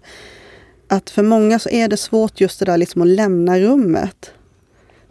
[0.88, 4.32] att för många så är det svårt just det där liksom att lämna rummet.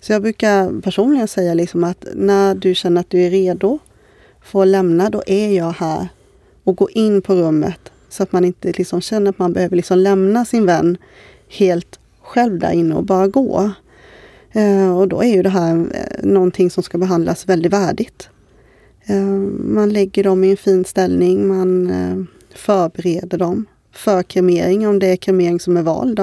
[0.02, 3.80] Så jag brukar personligen säga liksom att när du känner att du är redo
[4.42, 6.08] för att lämna, då är jag här
[6.64, 9.98] och gå in på rummet så att man inte liksom känner att man behöver liksom
[9.98, 10.98] lämna sin vän
[11.48, 13.72] helt själv där inne och bara gå.
[14.52, 18.30] Eh, och då är ju det här eh, någonting som ska behandlas väldigt värdigt.
[19.06, 19.26] Eh,
[19.64, 25.16] man lägger dem i en fin ställning, man förbereder dem för kremering om det är
[25.16, 26.20] kremering som är vald.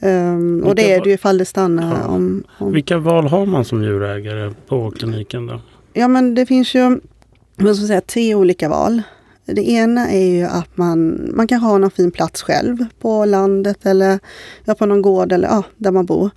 [0.00, 2.08] Um, och det är det ju ifall det stannar Ja.
[2.08, 2.72] om, om...
[2.72, 5.60] Vilka val har man som djurägare på kliniken då?
[5.92, 7.00] Ja men det finns ju
[7.56, 9.02] vad ska säga, tre olika val.
[9.44, 13.86] Det ena är ju att man, man kan ha någon fin plats själv på landet
[13.86, 14.18] eller
[14.64, 16.30] ja, på någon gård eller ja, där man bor.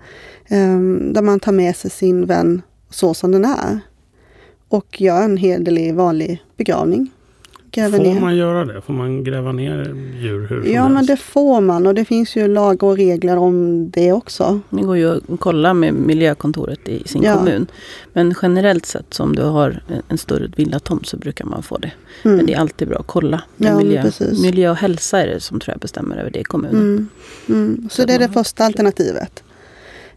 [0.48, 3.80] Ehm, där man tar med sig sin vän så som den är.
[4.68, 7.12] Och gör en hederlig vanlig begravning.
[7.72, 8.20] Gräver Får ner.
[8.22, 8.82] man göra det?
[8.82, 11.08] Får man gräva ner djur hur som Ja men helst?
[11.12, 14.60] det får man och det finns ju lagar och regler om det också.
[14.70, 17.38] Det går ju att kolla med miljökontoret i sin Ja.
[17.38, 17.68] kommun.
[18.14, 21.92] Men generellt sett så om du har en- större villatomt så brukar man få det.
[22.24, 22.38] Mm.
[22.38, 23.42] Men det är alltid bra att kolla.
[23.56, 24.42] med Ja, men miljö, precis.
[24.42, 26.82] miljö och hälsa är det som tror jag bestämmer över det i kommunen.
[26.82, 27.08] Mm.
[27.50, 27.90] Mm.
[27.92, 29.44] Så Så det är det första alternativet.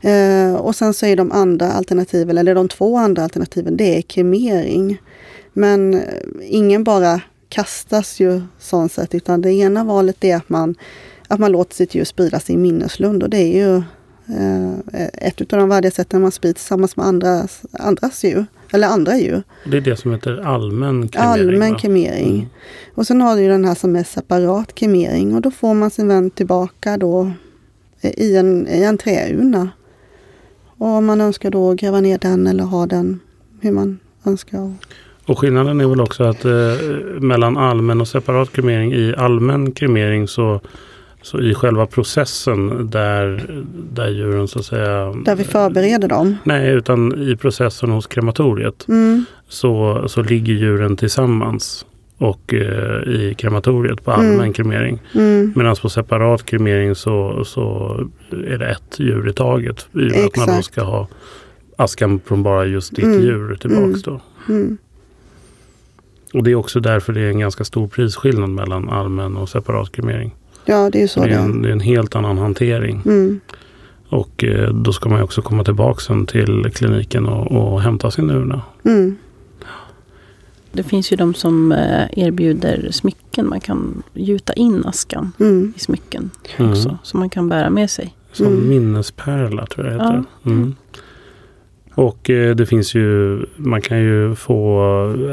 [0.01, 4.03] Eh, och sen så är de andra alternativen, eller de två andra alternativen, det är
[4.03, 5.01] kremering.
[5.53, 6.01] Men eh,
[6.43, 7.21] ingen bara
[7.53, 10.75] kastas ju sånt sätt, utan det ena valet är att man,
[11.29, 13.83] att man låter sitt djur sprida sin minneslund och det är ju
[14.27, 18.47] Eh, ett av de värdiga sätten man sprider tillsammans med andras, andras djur.
[18.73, 19.43] Eller andra djur.
[19.65, 21.33] Det är det som heter allmän kremering?
[21.33, 22.35] Allmän kremering.
[22.35, 22.47] Mm.
[22.95, 26.09] Och sen har du den här som är separat kremering och då får man sin
[26.09, 27.31] vän tillbaka då
[28.01, 29.71] i en, i en träurna.
[30.79, 33.21] Och om man önskar då gräva ner den eller ha den
[33.61, 34.75] hur man önskar.
[35.27, 36.53] Och skillnaden är väl också att eh,
[37.21, 38.93] mellan allmän och separat kremering.
[38.93, 40.61] I allmän kremering så,
[41.23, 43.45] så i själva processen där,
[43.93, 45.13] där djuren så att säga...
[45.25, 46.37] Där vi förbereder dem.
[46.45, 51.87] Nej, utan i processen hos krematoriet Mm, så, så ligger djuren tillsammans
[52.19, 54.53] och eh, i krematoriet på allmän Mm.
[54.53, 54.99] kremering.
[55.15, 57.97] mm, Medan på separat kremering så, så
[58.31, 59.87] är det ett djur i taget.
[59.93, 61.09] I och med att man då ska ha
[61.77, 63.23] askan från bara just ditt Mm.
[63.23, 64.19] djur tillbaks Mm.
[64.19, 64.21] då.
[66.33, 66.39] Mm.
[66.41, 69.93] Och det är också därför det är en ganska stor prisskillnad mellan allmän och separat
[69.93, 70.35] kremering.
[70.65, 73.03] Ja, det är ju så det, är en, det är en helt annan hantering.
[73.07, 73.41] Mm,
[74.09, 78.11] Och eh, då ska man ju också komma tillbaka sen till kliniken och, och hämta
[78.11, 78.61] sin urna.
[78.85, 79.17] mm,
[80.73, 83.49] Det finns ju de som eh, erbjuder smycken.
[83.49, 86.71] Man kan gjuta in askan mm, i smycken Mm.
[86.71, 86.99] också.
[87.03, 88.15] Som man kan bära med sig.
[88.33, 88.69] Som Mm.
[88.69, 90.25] minnespärla tror jag det heter.
[90.43, 90.51] Ja.
[91.95, 94.83] Och eh, det finns ju, man kan ju få,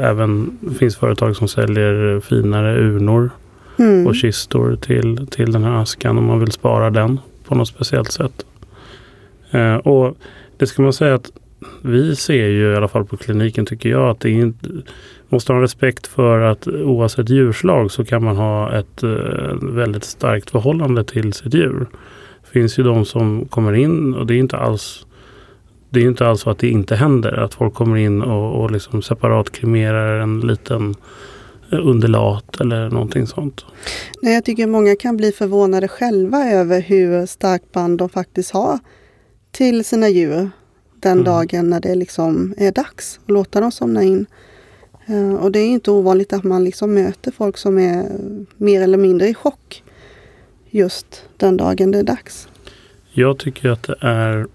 [0.02, 3.30] även, finns företag som säljer finare urnor
[3.78, 4.06] mm.
[4.06, 8.12] och kistor till, till den här askan om man vill spara den på något speciellt
[8.12, 8.46] sätt.
[9.50, 10.16] Eh, och
[10.56, 11.30] det ska man säga att
[11.82, 14.68] vi ser ju i alla fall på kliniken tycker jag att det inte,
[15.28, 20.50] måste ha respekt för att oavsett djurslag så kan man ha ett eh, väldigt starkt
[20.50, 21.86] förhållande till sitt djur.
[22.42, 25.06] Det finns ju de som kommer in och det är inte alls
[25.90, 28.70] det är inte alls så att det inte händer att folk kommer in och, och
[28.70, 30.94] liksom separat kremerar en liten
[31.72, 33.64] eh, undulat eller någonting sånt.
[34.22, 38.78] Nej, jag tycker många kan bli förvånade själva över hur starkt band de faktiskt har
[39.50, 40.50] till sina djur
[41.00, 41.24] den Mm.
[41.24, 44.26] dagen när det liksom är dags att låta dem somna in.
[45.06, 48.06] Eh, Och det är inte ovanligt att man liksom möter folk som är
[48.56, 49.82] mer eller mindre i chock
[50.70, 52.48] just den dagen det är dags.
[53.12, 54.46] Jag tycker att det är,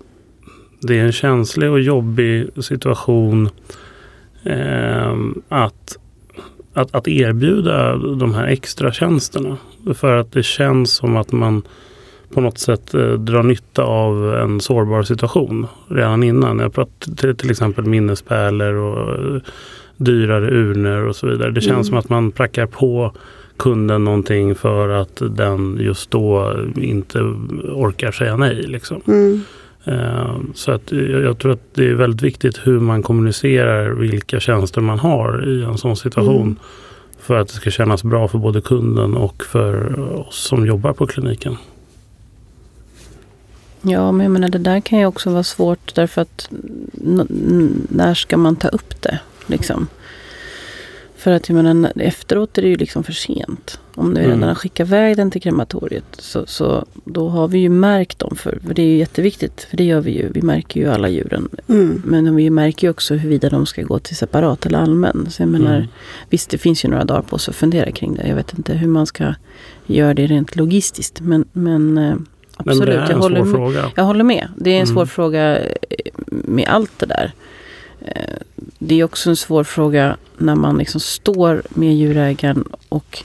[0.88, 3.50] det är en känslig och jobbig situation
[4.44, 5.98] ehm, att,
[6.74, 9.58] att, att erbjuda de här extra tjänsterna.
[9.94, 11.62] För att det känns som att man
[12.34, 16.60] på något sätt eh, drar nytta av en sårbar situation redan innan.
[16.60, 19.42] Jag pratar till, till exempel minnespärlor och eh,
[19.98, 21.52] dyrare urnor och så vidare.
[21.52, 21.84] Det känns Mm.
[21.84, 23.12] som att man prackar på
[23.58, 27.20] kunden någonting för att den just då inte
[27.74, 28.56] orkar säga nej.
[28.56, 29.02] Liksom.
[29.08, 29.42] Mm.
[29.86, 34.82] Eh, Så att jag, tror att det är väldigt viktigt hur man kommunicerar vilka tjänster
[34.82, 36.42] man har i en sån situation.
[36.42, 36.56] Mm.
[37.20, 41.08] För att det ska kännas bra för både kunden och för oss som jobbar på
[41.08, 41.58] kliniken.
[43.82, 46.50] Ja, men jag menar det där kan ju också vara svårt därför att
[47.90, 49.20] när ska man ta upp det?
[49.46, 49.88] Liksom?
[51.16, 53.80] För att jag menar, efteråt är det ju liksom för sent.
[53.98, 54.32] Om du Mm.
[54.32, 58.36] redan har skickat iväg den till krematoriet så, så då har vi ju märkt dem.
[58.36, 60.30] För, för det är ju jätteviktigt, för det gör vi ju.
[60.32, 61.50] Vi märker ju alla djuren.
[61.68, 62.02] Mm.
[62.06, 65.28] Men vi märker ju också huruvida de ska gå till separat eller allmän.
[65.30, 65.88] Så jag menar, Mm.
[66.30, 68.28] visst det finns ju några dagar på sig att fundera kring det.
[68.28, 69.34] Jag vet inte hur man ska
[69.86, 71.22] göra det rent logistiskt.
[71.22, 73.54] Men, men eh, Men absolut, det är jag en håller svår med.
[73.56, 73.92] fråga.
[73.96, 74.48] Jag håller med.
[74.58, 74.96] Det är en Mm.
[74.96, 75.66] svår fråga eh,
[76.28, 77.32] med allt det där.
[78.02, 78.36] Eh,
[78.80, 83.24] Det är också en svår fråga när man liksom står med djurägaren och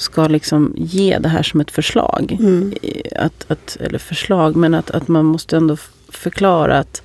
[0.00, 2.36] ska liksom ge det här som ett förslag.
[2.40, 2.74] Mm.
[3.16, 5.76] Att, att, eller förslag, men att, att man måste ändå
[6.08, 7.02] förklara att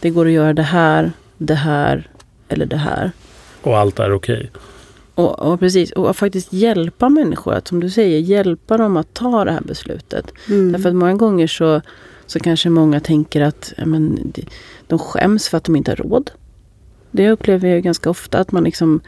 [0.00, 2.10] det går att göra det här, det här
[2.48, 3.12] eller det här.
[3.62, 4.50] Och allt är okej.
[5.14, 9.44] Och, och precis, och faktiskt hjälpa människor att som du säger, hjälpa dem att ta
[9.44, 10.32] det här beslutet.
[10.48, 10.72] Mm.
[10.72, 11.80] Därför att många gånger så,
[12.26, 14.32] så kanske många tänker att men,
[14.86, 16.30] de, skäms för att de inte har råd.
[17.10, 19.00] Det upplever jag ju ganska ofta att man liksom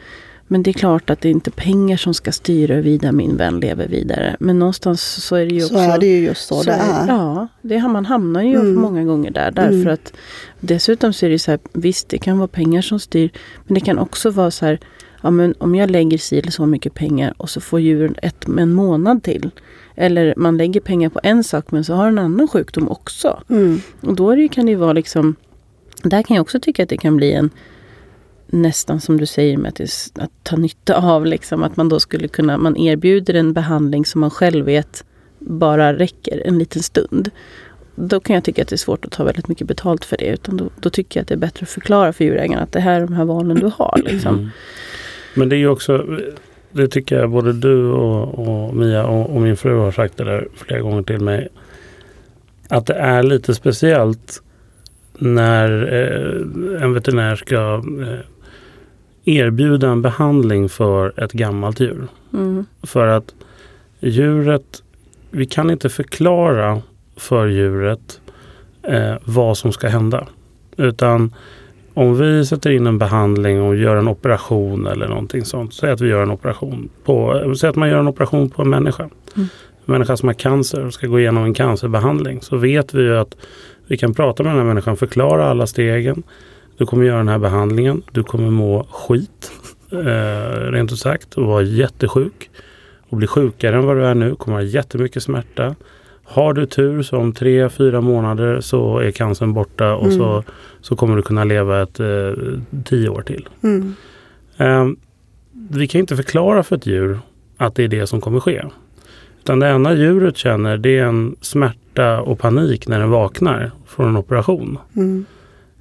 [0.51, 3.59] men det är klart att det är inte pengar som ska styra huruvida min vän
[3.59, 4.35] lever vidare.
[4.39, 5.77] Men någonstans så är det ju så också...
[5.77, 7.07] är det ju just så, det är.
[7.07, 8.75] Ja, det, man hamnar ju Mm.
[8.75, 9.51] många gånger där.
[9.51, 9.93] Därför Mm.
[9.93, 10.13] att
[10.59, 13.29] dessutom så är det så här, visst det kan vara pengar som styr.
[13.65, 14.79] Men det kan också vara så här,
[15.21, 18.47] ja men om jag lägger si eller så mycket pengar och så får djuren ett,
[18.47, 19.51] en månad till.
[19.95, 23.43] Eller man lägger pengar på en sak men så har en annan sjukdom också.
[23.49, 23.81] Mm.
[24.01, 25.35] Och då är det, kan det ju vara liksom,
[26.03, 27.49] där kan jag också tycka att det kan bli en
[28.51, 32.27] nästan som du säger med att, att ta nytta av liksom att man då skulle
[32.27, 35.03] kunna, man erbjuder en behandling som man själv vet
[35.39, 37.29] bara räcker en liten stund.
[37.95, 40.25] Då kan jag tycka att det är svårt att ta väldigt mycket betalt för det.
[40.25, 42.79] Utan då, då tycker jag att det är bättre att förklara för djurägaren att det
[42.79, 44.01] här är de här valen du har.
[44.05, 44.35] Liksom.
[44.35, 44.49] Mm.
[45.33, 46.05] Men det är ju också,
[46.71, 50.23] det tycker jag både du och, och Mia och, och min fru har sagt det
[50.23, 51.47] där flera gånger till mig.
[52.67, 54.41] att det är lite speciellt
[55.17, 58.19] när eh, en veterinär ska eh,
[59.37, 62.07] erbjuda en behandling för ett gammalt djur.
[62.33, 62.65] Mm.
[62.83, 63.35] För att
[63.99, 64.83] djuret,
[65.29, 66.81] vi kan inte förklara
[67.17, 68.21] för djuret
[68.83, 70.27] eh, vad som ska hända.
[70.77, 71.33] Utan
[71.93, 75.73] om vi sätter in en behandling och gör en operation eller någonting sånt.
[75.73, 78.69] Säg att vi gör en operation på, säg att man gör en operation på en
[78.69, 79.03] människa.
[79.03, 79.49] Mm.
[79.85, 82.41] En människa som har cancer och ska gå igenom en cancerbehandling.
[82.41, 83.35] Så vet vi ju att
[83.87, 86.23] vi kan prata med den här människan, förklara alla stegen.
[86.79, 88.01] Du kommer göra den här behandlingen.
[88.11, 89.51] Du kommer må skit,
[89.91, 92.49] eh, rent ut sagt, och vara jättesjuk.
[93.09, 95.75] Och bli sjukare än vad du är nu, kommer ha jättemycket smärta.
[96.23, 100.17] Har du tur så om tre, fyra månader så är cancern borta och Mm.
[100.17, 100.43] så,
[100.81, 102.33] så kommer du kunna leva ett eh,
[102.83, 103.47] tio år till.
[103.63, 103.95] Mm.
[104.57, 104.87] Eh,
[105.69, 107.19] vi kan inte förklara för ett djur
[107.57, 108.63] att det är det som kommer ske.
[109.43, 114.09] Utan det enda djuret känner det är en smärta och panik när den vaknar från
[114.09, 114.77] en operation.
[114.95, 115.25] Mm.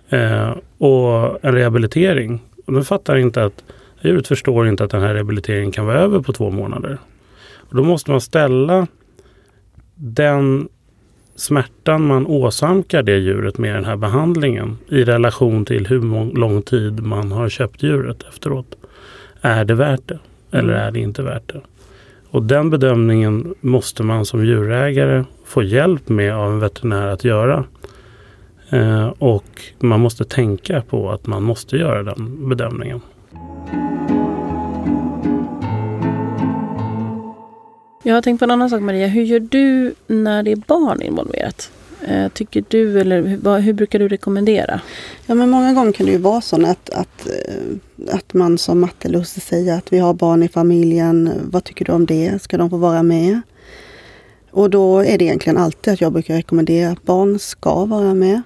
[0.08, 2.40] Eh, och en rehabilitering.
[2.66, 3.64] Och de fattar inte att
[4.02, 6.98] djuret förstår inte att den här rehabiliteringen kan vara över på två månader.
[7.56, 8.86] Och då måste man ställa
[9.94, 10.68] den
[11.36, 17.02] smärtan man åsamkar det djuret med den här behandlingen i relation till hur lång tid
[17.02, 18.76] man har köpt djuret efteråt.
[19.40, 20.18] Är det värt det?
[20.50, 20.86] Eller Mm.
[20.86, 21.60] är det inte värt det?
[22.30, 27.64] Och den bedömningen måste man som djurägare få hjälp med av en veterinär att göra.
[28.70, 33.00] Eh, och man måste tänka på att man måste göra den bedömningen.
[38.02, 39.07] Jag har tänkt på en annan sak Maria.
[39.07, 41.70] Hur gör du när det är barn involverat?
[42.09, 43.22] Eh, tycker du eller
[43.61, 44.81] hur, brukar du rekommendera?
[45.26, 48.81] Ja, men många gånger kan det ju vara så att, att, eh, att man som
[48.81, 51.31] matte eller husse säger att vi har barn i familjen.
[51.50, 52.42] Vad tycker du om det?
[52.42, 53.40] Ska de få vara med?
[54.50, 58.42] Och då är det egentligen alltid att jag brukar rekommendera att barn ska vara med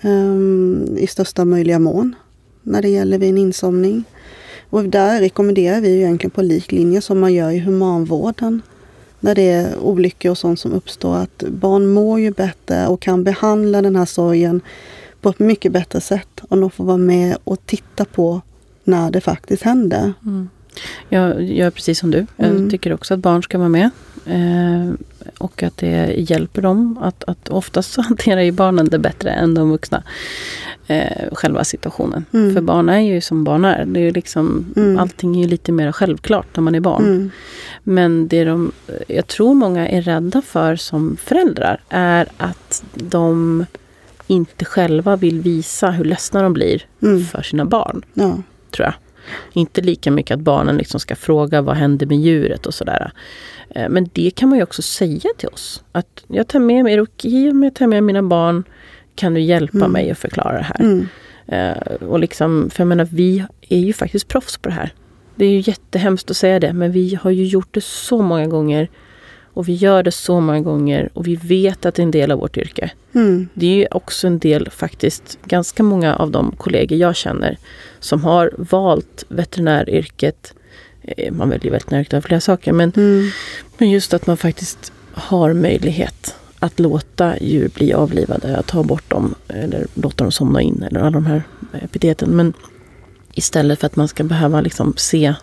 [0.00, 2.14] Ehm, i största möjliga mån
[2.62, 4.04] när det gäller vid en insomning.
[4.70, 8.62] Och där rekommenderar vi ju egentligen på lik linje som man gör i humanvården.
[9.20, 13.24] När det är olyckor och sånt som uppstår att barn mår ju bättre och kan
[13.24, 14.60] behandla den här sorgen
[15.20, 18.40] på ett mycket bättre sätt om de får vara med och titta på
[18.84, 20.12] när det faktiskt händer.
[20.26, 20.48] Mm.
[21.08, 22.26] Jag gör precis som du.
[22.36, 22.70] Jag Mm.
[22.70, 23.90] tycker också att barn ska vara med.
[24.26, 24.92] Eh,
[25.38, 26.98] och att det hjälper dem.
[27.02, 30.02] Att, att oftast så hanterar ju barnen det bättre än de vuxna.
[30.86, 32.24] Eh, själva situationen.
[32.32, 32.54] Mm.
[32.54, 33.84] För barn är ju som barn är.
[33.86, 34.98] Det är liksom, Mm.
[34.98, 37.04] Allting är ju lite mer självklart när man är barn.
[37.04, 37.30] Mm.
[37.82, 38.72] Men det de,
[39.08, 43.64] jag tror många är rädda för som föräldrar är att de
[44.26, 47.24] inte själva vill visa hur ledsna de blir Mm.
[47.24, 48.38] för sina barn, Ja.
[48.70, 48.94] tror jag.
[49.52, 53.12] Inte lika mycket att barnen liksom ska fråga vad händer med djuret och sådär.
[53.74, 55.82] Eh, Men det kan man ju också säga till oss.
[55.92, 58.64] Att jag tar med mig, är det okej om jag tar med mina barn?
[59.14, 59.92] Kan du hjälpa Mm.
[59.92, 60.80] mig att förklara det här?
[60.80, 61.06] Mm.
[61.46, 64.92] Eh, och liksom, för jag menar, vi är ju faktiskt proffs på det här.
[65.34, 68.46] Det är ju jättehemskt att säga det, men vi har ju gjort det så många
[68.46, 68.88] gånger.
[69.54, 72.30] Och vi gör det så många gånger och vi vet att det är en del
[72.30, 72.90] av vårt yrke.
[73.14, 73.48] Mm.
[73.54, 77.56] Det är ju också en del faktiskt, ganska många av de kollegor jag känner
[78.00, 80.54] som har valt veterinäryrket.
[81.02, 83.30] Eh, Man väljer veterinäryrket av flera saker, men, Mm.
[83.78, 89.10] men just att man faktiskt har möjlighet att låta djur bli avlivade, att ta bort
[89.10, 91.42] dem eller låta dem somna in eller alla de här
[91.82, 92.30] epiteten.
[92.36, 92.52] Men
[93.32, 95.34] istället för att man ska behöva liksom se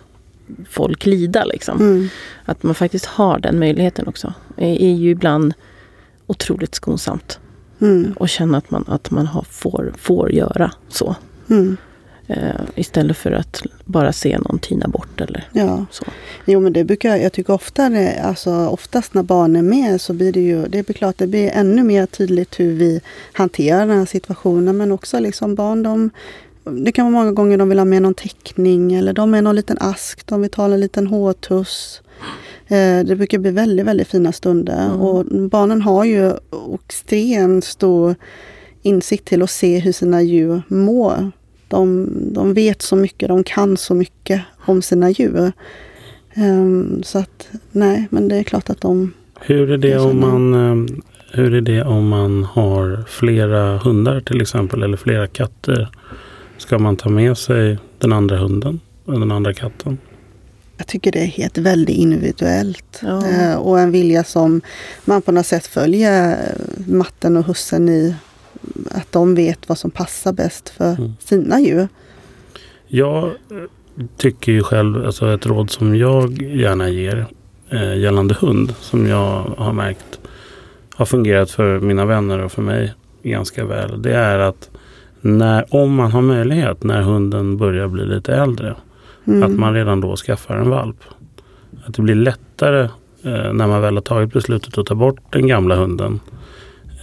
[0.70, 1.44] folk lida.
[1.44, 1.78] Liksom.
[1.80, 2.08] Mm.
[2.44, 4.32] Att man faktiskt har den möjligheten också.
[4.56, 5.54] är är ju ibland
[6.26, 7.38] otroligt skonsamt.
[7.80, 8.12] Mm.
[8.16, 11.16] Och känna att man, att man har, får, får göra så.
[11.50, 11.76] Mm.
[12.30, 15.86] Eh, istället för att bara se någon tina bort eller Ja.
[15.90, 16.04] så.
[16.44, 20.12] Jo men det brukar jag tycker ofta det, alltså oftast när barn är med så
[20.12, 23.00] blir det ju, det är klart det blir ännu mer tydligt hur vi
[23.32, 26.10] hanterar den här situationen men också liksom barn de
[26.64, 29.56] det kan vara många gånger de vill ha med någon teckning eller de är någon
[29.56, 32.02] liten ask, de vill ta en liten hårtuss.
[32.66, 35.00] Eh, Det brukar bli väldigt, väldigt fina stunder Mm.
[35.00, 36.32] och barnen har ju
[36.86, 38.14] extremt stor
[38.82, 41.32] insikt till att se hur sina djur mår.
[41.68, 45.52] De, de vet så mycket, de kan så mycket om sina djur.
[46.34, 49.12] Ehm, så att nej, men det är klart att de...
[49.40, 50.96] Hur är det Jag om man, eh,
[51.32, 55.88] hur är det om man har flera hundar till exempel eller flera katter?
[56.58, 59.98] Ska man ta med sig den andra hunden och den andra katten?
[60.76, 63.00] Jag tycker det är helt väldigt individuellt.
[63.02, 63.28] Ja.
[63.28, 64.60] Eh, och en vilja som
[65.04, 66.36] man på något sätt följer
[66.86, 68.14] matten och hussen i.
[68.90, 71.12] Att de vet vad som passar bäst för Mm.
[71.20, 71.88] sina djur.
[72.86, 73.32] Jag eh,
[74.16, 77.26] tycker ju själv, alltså ett råd som jag gärna ger
[77.70, 80.20] eh, gällande hund som jag har märkt
[80.94, 84.02] har fungerat för mina vänner och för mig ganska väl.
[84.02, 84.70] Det är att
[85.20, 88.74] när, om man har möjlighet när hunden börjar bli lite äldre.
[89.26, 89.42] Mm.
[89.42, 90.96] Att man redan då skaffar en valp.
[91.86, 92.80] Att det blir lättare
[93.22, 96.20] eh, när man väl har tagit beslutet att ta bort den gamla hunden.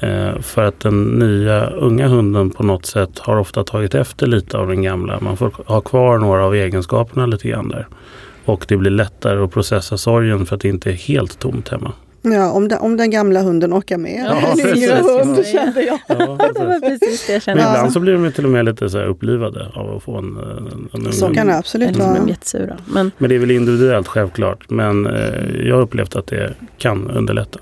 [0.06, 4.58] Eh, för att den nya unga hunden på något sätt har ofta tagit efter lite
[4.58, 5.20] av den gamla.
[5.20, 7.88] Man får ha kvar några av egenskaperna lite grann där.
[8.46, 11.92] Och det blir lättare att processa sorgen för att det inte är helt tomt hemma.
[12.22, 14.26] Ja, om, den, om den gamla hunden orkar med.
[14.30, 16.00] Ja, en yngre hund kände jag.
[16.08, 16.38] Ja,
[16.82, 19.96] precis det Men ibland så blir de till och med lite så här upplivade av
[19.98, 22.14] att få en, en, en ung Så kan det absolut vara.
[22.14, 22.78] de jättesura.
[22.94, 24.70] Men Men det är väl individuellt självklart.
[24.70, 27.60] Men eh, jag har upplevt att det kan underlätta.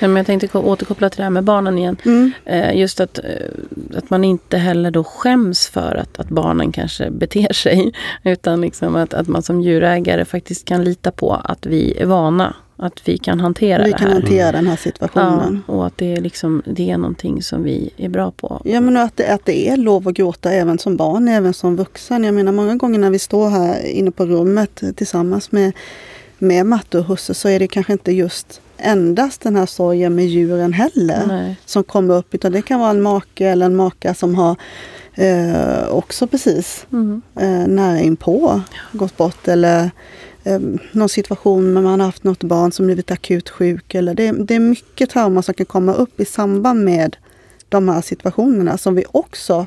[0.00, 1.96] Nej, men jag tänkte ko- återkoppla till det här med barnen igen.
[2.04, 2.32] Mm.
[2.44, 3.24] Eh, just att, eh,
[3.96, 7.92] att man inte heller då skäms för att, att barnen kanske beter sig.
[8.24, 12.54] Utan liksom att, att man som djurägare faktiskt kan lita på att vi är vana.
[12.78, 14.14] Att vi kan hantera Vi det kan här.
[14.14, 15.62] hantera den här Ja, situationen.
[15.66, 18.62] och att det är, liksom, det är någonting som vi är bra på.
[18.64, 21.76] Ja men att det, att det är lov att gråta även som barn, även som
[21.76, 22.24] vuxen.
[22.24, 25.72] Jag menar många gånger när vi står här inne på rummet tillsammans med,
[26.38, 30.26] med Matte och husse så är det kanske inte just endast den här sorgen med
[30.26, 31.56] djuren heller Nej.
[31.64, 32.34] som kommer upp.
[32.34, 34.56] Utan det kan vara en make eller en maka som har
[35.14, 37.22] eh, också precis Mm.
[37.40, 38.60] eh, nära inpå
[38.92, 39.48] gått bort.
[39.48, 39.90] Eller
[40.44, 40.60] eh,
[40.92, 43.94] någon situation när man har haft något barn som blivit akut sjuk.
[43.94, 47.16] Eller det, det är mycket trauma som kan komma upp i samband med
[47.68, 49.66] de här situationerna som vi också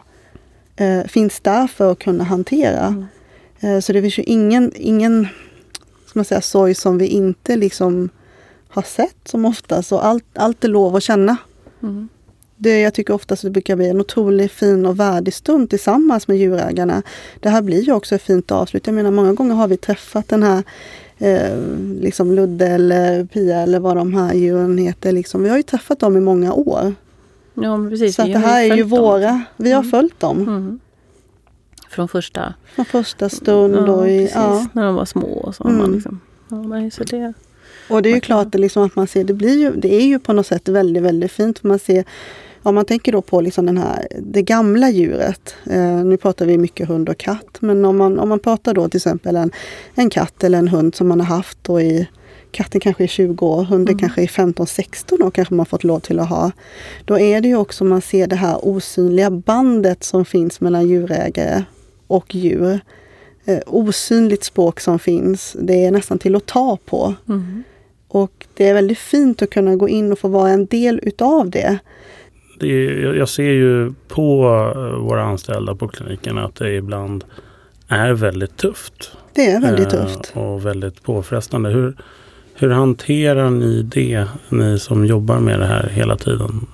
[0.75, 2.85] eh, finns där för att kunna hantera.
[2.87, 3.05] Mm.
[3.59, 5.27] Eh, så det finns ju ingen, ingen
[6.05, 8.09] ska man säga, sorg som vi inte liksom
[8.69, 9.81] har sett som ofta.
[9.83, 11.37] Så allt, allt är lov att känna.
[11.83, 12.09] Mm.
[12.61, 16.37] Det, jag tycker oftast det brukar bli en otroligt fin och värdig stund tillsammans med
[16.37, 17.01] djurägarna.
[17.39, 18.87] Det här blir ju också ett fint avslut.
[18.87, 20.63] Jag menar många gånger har vi träffat den här
[21.17, 21.57] eh,
[22.01, 25.11] liksom Ludde eller Pia eller vad de här djuren heter.
[25.11, 25.43] Liksom.
[25.43, 26.93] Vi har ju träffat dem i många år.
[27.53, 28.15] Ja, precis.
[28.15, 28.99] Så att det här är ju följt dem.
[29.01, 29.91] våra, vi har Mm.
[29.91, 30.79] följt dem Mm.
[31.89, 33.75] Från första från första stund.
[33.75, 34.35] och, i, precis.
[34.35, 34.67] ja.
[34.73, 35.63] När de var små och så.
[35.67, 35.77] Mm.
[35.77, 37.33] Man liksom, ja, nej, så det,
[37.89, 40.05] och det är ju klart att, liksom att man ser, det, blir ju, det är
[40.05, 41.59] ju på något sätt väldigt, väldigt fint.
[41.59, 42.03] För man ser,
[42.63, 45.55] om man tänker då på liksom den här, det gamla djuret.
[45.69, 47.57] Eh, nu pratar vi mycket hund och katt.
[47.59, 49.51] Men om man, om man pratar då till exempel en,
[49.95, 52.07] en katt eller en hund som man har haft då i
[52.51, 53.99] Katten kanske är 20 år, hunden Mm.
[53.99, 56.51] kanske är 15-16 år kanske man fått lov till att ha.
[57.05, 61.63] Då är det ju också man ser det här osynliga bandet som finns mellan djurägare
[62.07, 62.79] och djur.
[63.45, 65.55] Eh, osynligt språk som finns.
[65.59, 67.15] Det är nästan till att ta på.
[67.27, 67.63] mm.
[68.11, 71.49] Och det är väldigt fint att kunna gå in och få vara en del utav
[71.49, 71.79] det.
[72.59, 74.43] Det är, jag- ser ju på
[74.75, 77.23] eh, våra anställda på kliniken att det ibland
[77.87, 79.11] är väldigt tufft.
[79.33, 80.31] Det är väldigt Eh, tufft.
[80.35, 81.69] Och väldigt påfrestande.
[81.69, 81.95] Hur,
[82.55, 86.65] hur hanterar ni det, ni som jobbar med det här hela tiden?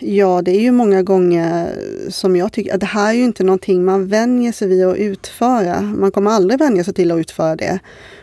[0.00, 1.74] Ja, det är ju många gånger
[2.10, 4.96] som jag tycker att det här är ju inte någonting man vänjer sig vid att
[4.96, 5.80] utföra.
[5.80, 7.78] Man kommer aldrig vänja sig till att utföra det.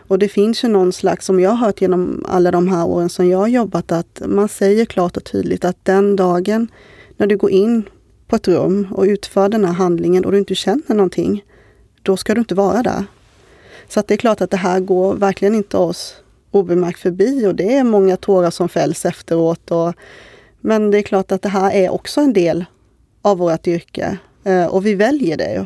[0.07, 3.09] Och det finns ju någon slags, som jag har hört genom alla de här åren
[3.09, 6.67] som jag har jobbat, att man säger klart och tydligt att den dagen
[7.17, 7.84] när du går in
[8.28, 11.43] på ett rum och utför den här handlingen och du inte känner någonting,
[12.01, 13.05] då ska du inte vara där.
[13.89, 16.15] Så att det är klart att det här går verkligen inte oss
[16.51, 19.71] obemärkt förbi och det är många tårar som fälls efteråt.
[19.71, 19.93] Och,
[20.66, 22.66] men det är klart att det här är också en del
[23.22, 25.53] av vårt yrke eh, och vi väljer det.
[25.53, 25.66] ju.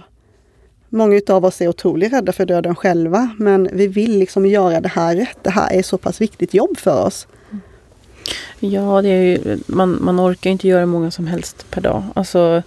[0.90, 4.90] Många av oss är otroligt rädda för döden själva men vi vill liksom göra det
[4.90, 5.38] här rätt.
[5.42, 7.28] Det här är så pass viktigt jobb för oss.
[8.60, 12.04] Ja, det är ju, man, man orkar inte göra många som helst per dag.
[12.16, 12.64] Alltså,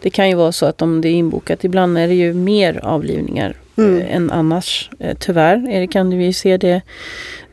[0.00, 2.80] det kan ju vara så att om det är inbokat, ibland är det ju mer
[2.84, 3.96] avlivningar Mm.
[4.00, 4.90] eh, än annars.
[4.98, 6.82] Eh, tyvärr är det, kan vi ju se det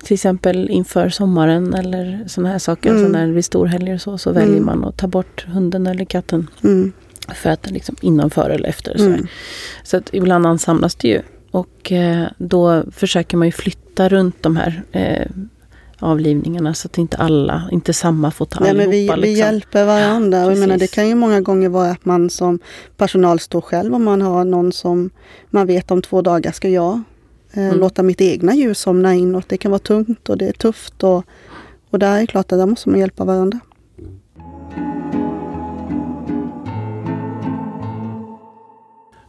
[0.03, 2.89] till exempel inför sommaren eller sådana här saker.
[2.89, 3.01] Mm.
[3.01, 4.41] Alltså när det blir storhelger och så, så Mm.
[4.45, 6.91] väljer man att ta bort hunden eller katten Mm.
[7.35, 8.97] för att liksom innanför eller efter.
[8.97, 9.27] Så, Mm.
[9.83, 11.21] så att ibland ansamlas det ju.
[11.51, 14.83] Och eh, då försöker man ju flytta runt de här
[16.01, 19.15] avlivningarna så att inte alla, inte samma får ta Nej, men allihopa.
[19.15, 19.45] vi, vi liksom.
[19.45, 20.45] hjälper varandra.
[20.45, 22.59] Och jag menar, det kan ju många gånger vara att man som
[22.97, 25.09] personal står själv om man har någon som
[25.49, 27.01] man vet om två dagar ska jag
[27.53, 27.79] eh, Mm.
[27.79, 29.35] låta mitt egna djur somna in.
[29.35, 31.03] Och det kan vara tungt och det är tufft.
[31.03, 31.23] Och,
[31.89, 33.59] och där är det klart att där måste man hjälpa varandra.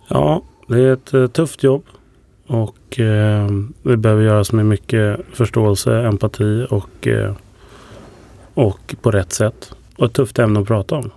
[0.08, 1.84] Ja, det är ett eh, tufft jobb.
[2.52, 3.46] Och eh,
[3.82, 7.32] det behöver göras med mycket förståelse, empati och, eh,
[8.54, 9.72] och på rätt sätt.
[9.96, 11.10] Och ett tufft ämne att prata om.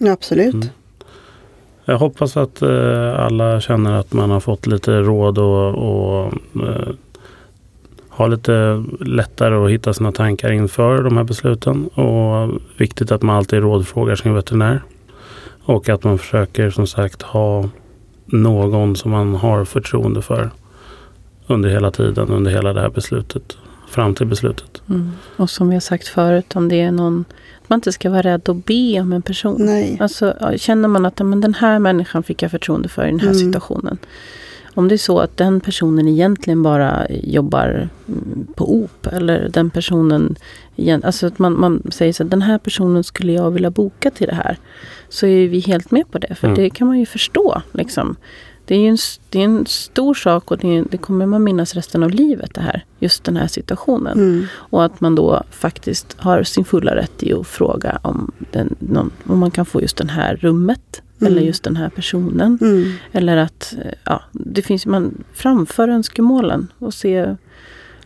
[0.00, 0.54] Absolut.
[0.54, 0.68] Mm.
[1.84, 6.88] Jag hoppas att eh, alla känner att man har fått lite råd och, och eh,
[8.08, 11.86] ha lite lättare att hitta sina tankar inför de här besluten.
[11.86, 14.82] Och viktigt att man alltid rådfrågar sin veterinär.
[15.64, 17.68] Och att man försöker som sagt ha
[18.26, 20.50] någon som man har förtroende för
[21.46, 23.56] under hela tiden, under hela det här beslutet.
[23.88, 24.82] Fram till beslutet.
[24.88, 25.12] Mm.
[25.36, 27.24] Och som vi har sagt förut, om det är någon
[27.66, 29.56] man inte ska vara rädd att be om en person.
[29.58, 29.96] Nej.
[30.00, 33.26] Alltså, känner man att men den här människan fick jag förtroende för i den här
[33.26, 33.38] Mm.
[33.38, 33.98] situationen.
[34.74, 39.06] Om det är så att den personen egentligen bara jobbar mm, på OP.
[39.06, 40.36] Eller den personen,
[41.02, 44.26] alltså att man, man säger så att den här personen skulle jag vilja boka till
[44.26, 44.56] det här.
[45.08, 46.34] Så är vi helt med på det.
[46.34, 46.58] För Mm.
[46.62, 47.62] det kan man ju förstå.
[47.72, 48.16] Liksom.
[48.68, 48.98] Det är ju en,
[49.30, 52.60] det är en stor sak och det, det kommer man minnas resten av livet det
[52.60, 52.84] här.
[52.98, 54.18] Just den här situationen.
[54.18, 54.46] Mm.
[54.54, 59.10] Och att man då faktiskt har sin fulla rätt i att fråga om, den, någon,
[59.26, 61.02] om man kan få just det här rummet.
[61.20, 61.32] Mm.
[61.32, 62.58] Eller just den här personen.
[62.60, 62.92] Mm.
[63.12, 67.36] Eller att ja, det finns, man framför önskemålen och se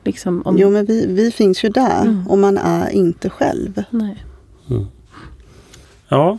[0.05, 0.59] liksom om...
[0.59, 2.27] Jo, men vi, vi finns ju där Mm.
[2.29, 3.83] och man är inte själv.
[3.91, 4.25] Nej.
[6.09, 6.39] Ja,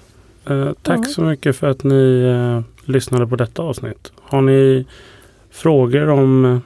[0.49, 1.03] eh, tack Ja.
[1.03, 2.61] så mycket för att ni eh,
[2.92, 4.12] lyssnade på detta avsnitt.
[4.22, 4.86] Har ni
[5.52, 6.62] frågor om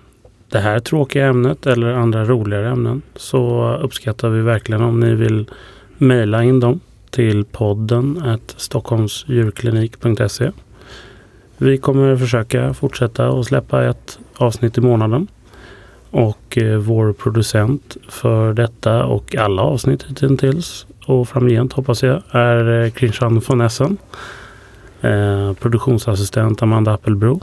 [0.50, 5.50] det här tråkiga ämnet eller andra roligare ämnen så uppskattar vi verkligen om ni vill
[5.98, 10.52] mejla in dem till podden at stockholmsdjurklinik.se.
[11.58, 15.28] Vi kommer försöka fortsätta att släppa ett avsnitt i månaden.
[16.12, 22.84] Och eh, vår producent för detta och alla avsnitt hittills och framgent hoppas jag är
[22.84, 23.98] eh, Christian von Essen.
[25.06, 27.42] Eh, produktionsassistent Amanda Appelbro.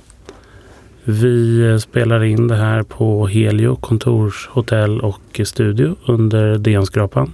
[1.05, 7.33] Vi eh, spelar in det här på Helio kontorshotell och studio under DN-skrapan.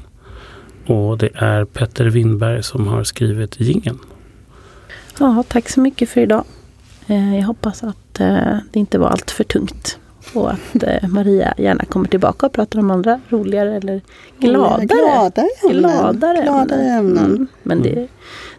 [0.86, 3.98] Och det är Petter Windberg som har skrivit jingeln.
[5.18, 6.44] Ja, tack så mycket för idag.
[7.06, 9.98] Eh, jag hoppas att eh, det inte var allt för tungt.
[10.34, 14.00] Och att eh, Maria gärna kommer tillbaka och pratar om andra roligare eller
[14.38, 15.80] gladare, Gladare ämnen.
[15.82, 17.24] gladare, Gladare ämnen.
[17.26, 17.46] Mm.
[17.62, 18.08] Men det,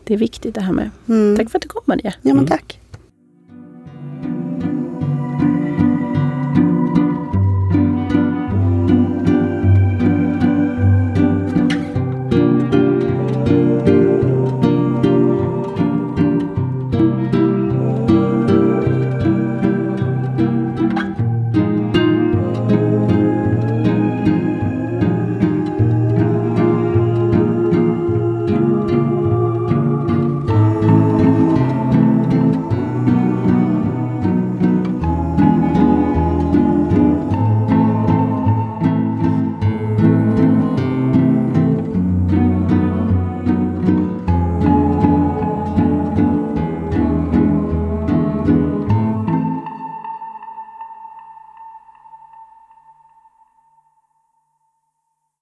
[0.04, 0.90] det är viktigt det här med.
[1.10, 1.38] Mm.
[1.38, 2.04] Tack för att du kom Maria.
[2.04, 2.48] Ja, men Mm.
[2.48, 2.79] tack.